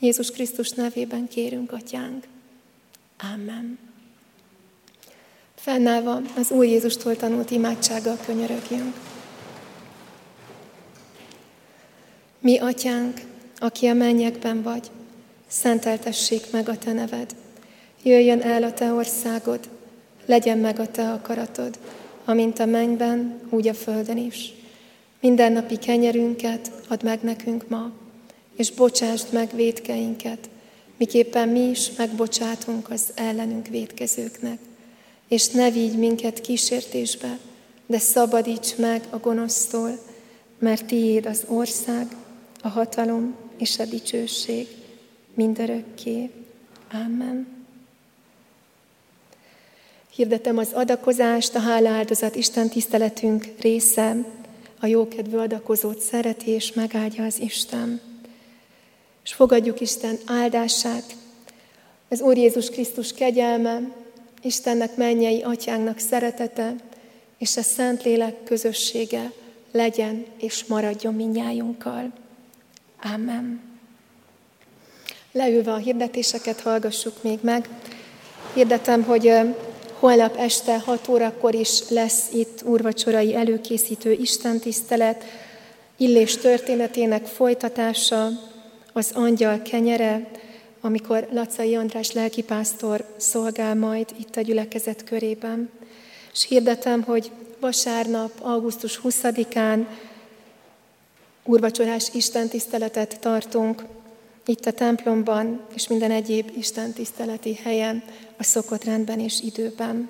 Jézus 0.00 0.30
Krisztus 0.30 0.70
nevében 0.70 1.28
kérünk, 1.28 1.72
Atyánk. 1.72 2.24
Amen. 3.34 3.78
Fennállva 5.54 6.20
az 6.36 6.50
Úr 6.50 6.64
Jézustól 6.64 7.16
tanult 7.16 7.50
imádsággal 7.50 8.16
könyörögjünk. 8.26 8.94
Mi, 12.40 12.58
Atyánk, 12.58 13.20
aki 13.58 13.86
a 13.86 13.94
mennyekben 13.94 14.62
vagy, 14.62 14.90
szenteltessék 15.46 16.50
meg 16.50 16.68
a 16.68 16.78
Te 16.78 16.92
neved. 16.92 17.34
Jöjjön 18.02 18.40
el 18.40 18.62
a 18.62 18.72
Te 18.72 18.92
országod, 18.92 19.68
legyen 20.26 20.58
meg 20.58 20.78
a 20.78 20.90
Te 20.90 21.12
akaratod, 21.12 21.78
amint 22.24 22.58
a 22.58 22.66
mennyben, 22.66 23.40
úgy 23.50 23.68
a 23.68 23.74
földön 23.74 24.16
is. 24.16 24.52
Minden 25.20 25.52
napi 25.52 25.76
kenyerünket 25.76 26.70
add 26.88 27.04
meg 27.04 27.22
nekünk 27.22 27.68
ma, 27.68 27.92
és 28.58 28.70
bocsásd 28.70 29.32
meg 29.32 29.50
védkeinket, 29.54 30.48
miképpen 30.96 31.48
mi 31.48 31.60
is 31.60 31.90
megbocsátunk 31.96 32.90
az 32.90 33.02
ellenünk 33.14 33.66
védkezőknek 33.66 34.58
és 35.28 35.48
ne 35.48 35.70
vigy 35.70 35.98
minket 35.98 36.40
kísértésbe, 36.40 37.38
de 37.86 37.98
szabadíts 37.98 38.76
meg 38.76 39.02
a 39.10 39.18
gonosztól, 39.18 39.98
mert 40.58 40.86
tiéd 40.86 41.26
az 41.26 41.44
ország, 41.48 42.06
a 42.62 42.68
hatalom 42.68 43.34
és 43.58 43.78
a 43.78 43.84
dicsőség 43.84 44.68
mindörökké. 45.34 46.30
Amen. 46.92 47.46
Hirdetem 50.10 50.58
az 50.58 50.68
adakozást, 50.72 51.54
a 51.54 51.58
hálaáldozat 51.60 52.34
Isten 52.34 52.68
tiszteletünk 52.68 53.46
része, 53.60 54.16
a 54.80 54.86
jókedvű 54.86 55.36
adakozót 55.36 56.00
szereti 56.00 56.50
és 56.50 56.72
megáldja 56.72 57.24
az 57.24 57.40
Isten. 57.40 58.07
És 59.28 59.34
fogadjuk 59.34 59.80
Isten 59.80 60.18
áldását, 60.26 61.16
az 62.08 62.20
Úr 62.20 62.36
Jézus 62.36 62.70
Krisztus 62.70 63.12
kegyelme, 63.12 63.80
Istennek 64.42 64.96
mennyei 64.96 65.42
atyánknak 65.42 65.98
szeretete, 65.98 66.74
és 67.38 67.56
a 67.56 67.62
Szentlélek 67.62 68.44
közössége 68.44 69.32
legyen 69.72 70.26
és 70.38 70.64
maradjon 70.64 71.14
minnyájunkkal. 71.14 72.12
Amen. 73.14 73.60
Leülve 75.32 75.72
a 75.72 75.76
hirdetéseket 75.76 76.60
hallgassuk 76.60 77.22
még 77.22 77.38
meg. 77.42 77.68
Hirdetem, 78.54 79.02
hogy 79.02 79.32
holnap 79.98 80.36
este 80.36 80.78
6 80.78 81.08
órakor 81.08 81.54
is 81.54 81.88
lesz 81.88 82.32
itt 82.32 82.62
úrvacsorai 82.62 83.34
előkészítő 83.34 84.12
istentisztelet, 84.12 85.24
Illés 85.96 86.36
történetének 86.36 87.26
folytatása, 87.26 88.47
az 88.98 89.10
angyal 89.14 89.62
kenyere, 89.62 90.30
amikor 90.80 91.28
Lacai 91.32 91.74
András 91.74 92.12
lelkipásztor 92.12 93.04
szolgál 93.16 93.74
majd 93.74 94.06
itt 94.18 94.36
a 94.36 94.40
gyülekezet 94.40 95.04
körében. 95.04 95.70
És 96.32 96.46
hirdetem, 96.46 97.02
hogy 97.02 97.30
vasárnap, 97.60 98.30
augusztus 98.40 99.00
20-án 99.04 99.86
úrvacsorás 101.44 102.08
istentiszteletet 102.12 103.20
tartunk 103.20 103.84
itt 104.46 104.66
a 104.66 104.72
templomban, 104.72 105.60
és 105.74 105.88
minden 105.88 106.10
egyéb 106.10 106.50
istentiszteleti 106.56 107.54
helyen, 107.54 108.02
a 108.38 108.42
szokott 108.42 108.84
rendben 108.84 109.20
és 109.20 109.40
időben. 109.42 110.08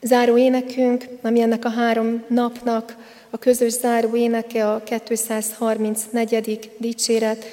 Záró 0.00 0.38
énekünk, 0.38 1.04
ami 1.22 1.40
ennek 1.40 1.64
a 1.64 1.70
három 1.70 2.24
napnak 2.28 2.96
a 3.30 3.38
közös 3.38 3.72
záró 3.72 4.16
éneke, 4.16 4.70
a 4.70 4.82
234. 4.82 6.70
dicséret, 6.78 7.44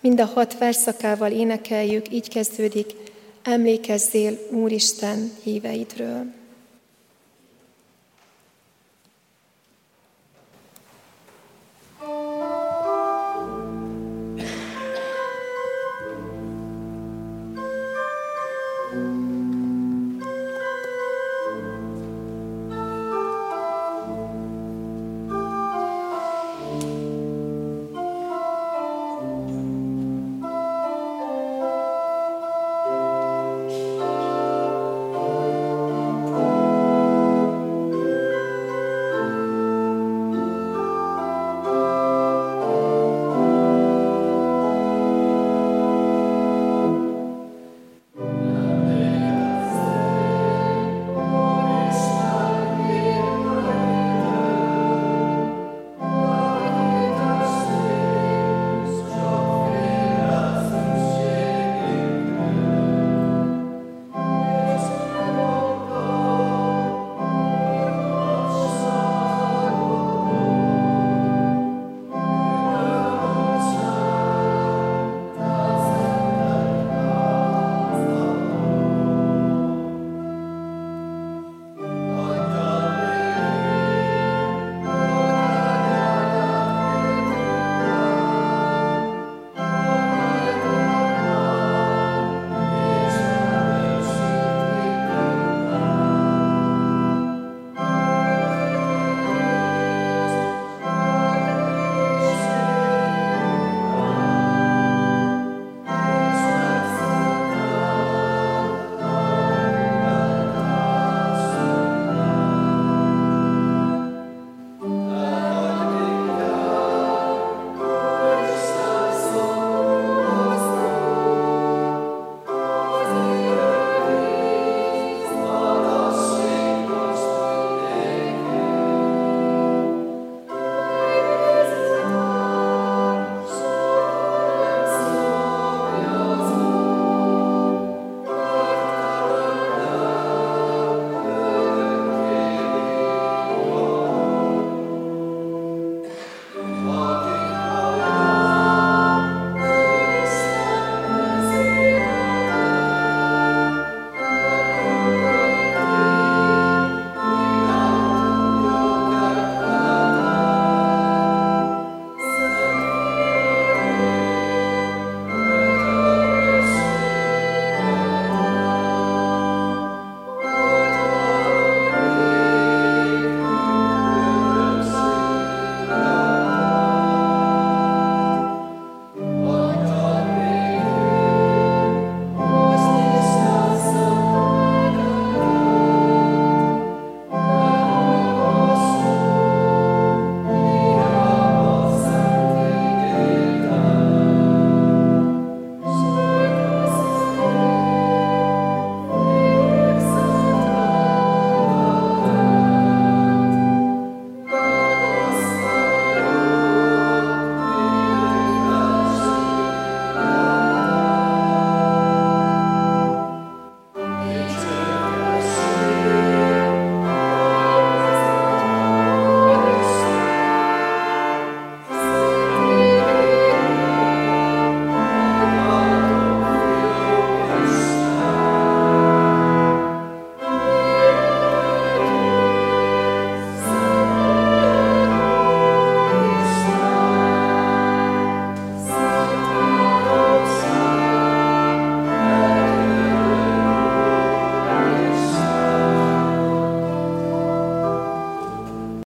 mind 0.00 0.20
a 0.20 0.24
hat 0.24 0.58
verszakával 0.58 1.30
énekeljük, 1.30 2.12
így 2.12 2.28
kezdődik, 2.28 2.94
emlékezzél 3.42 4.38
Úristen 4.50 5.30
híveidről. 5.42 6.37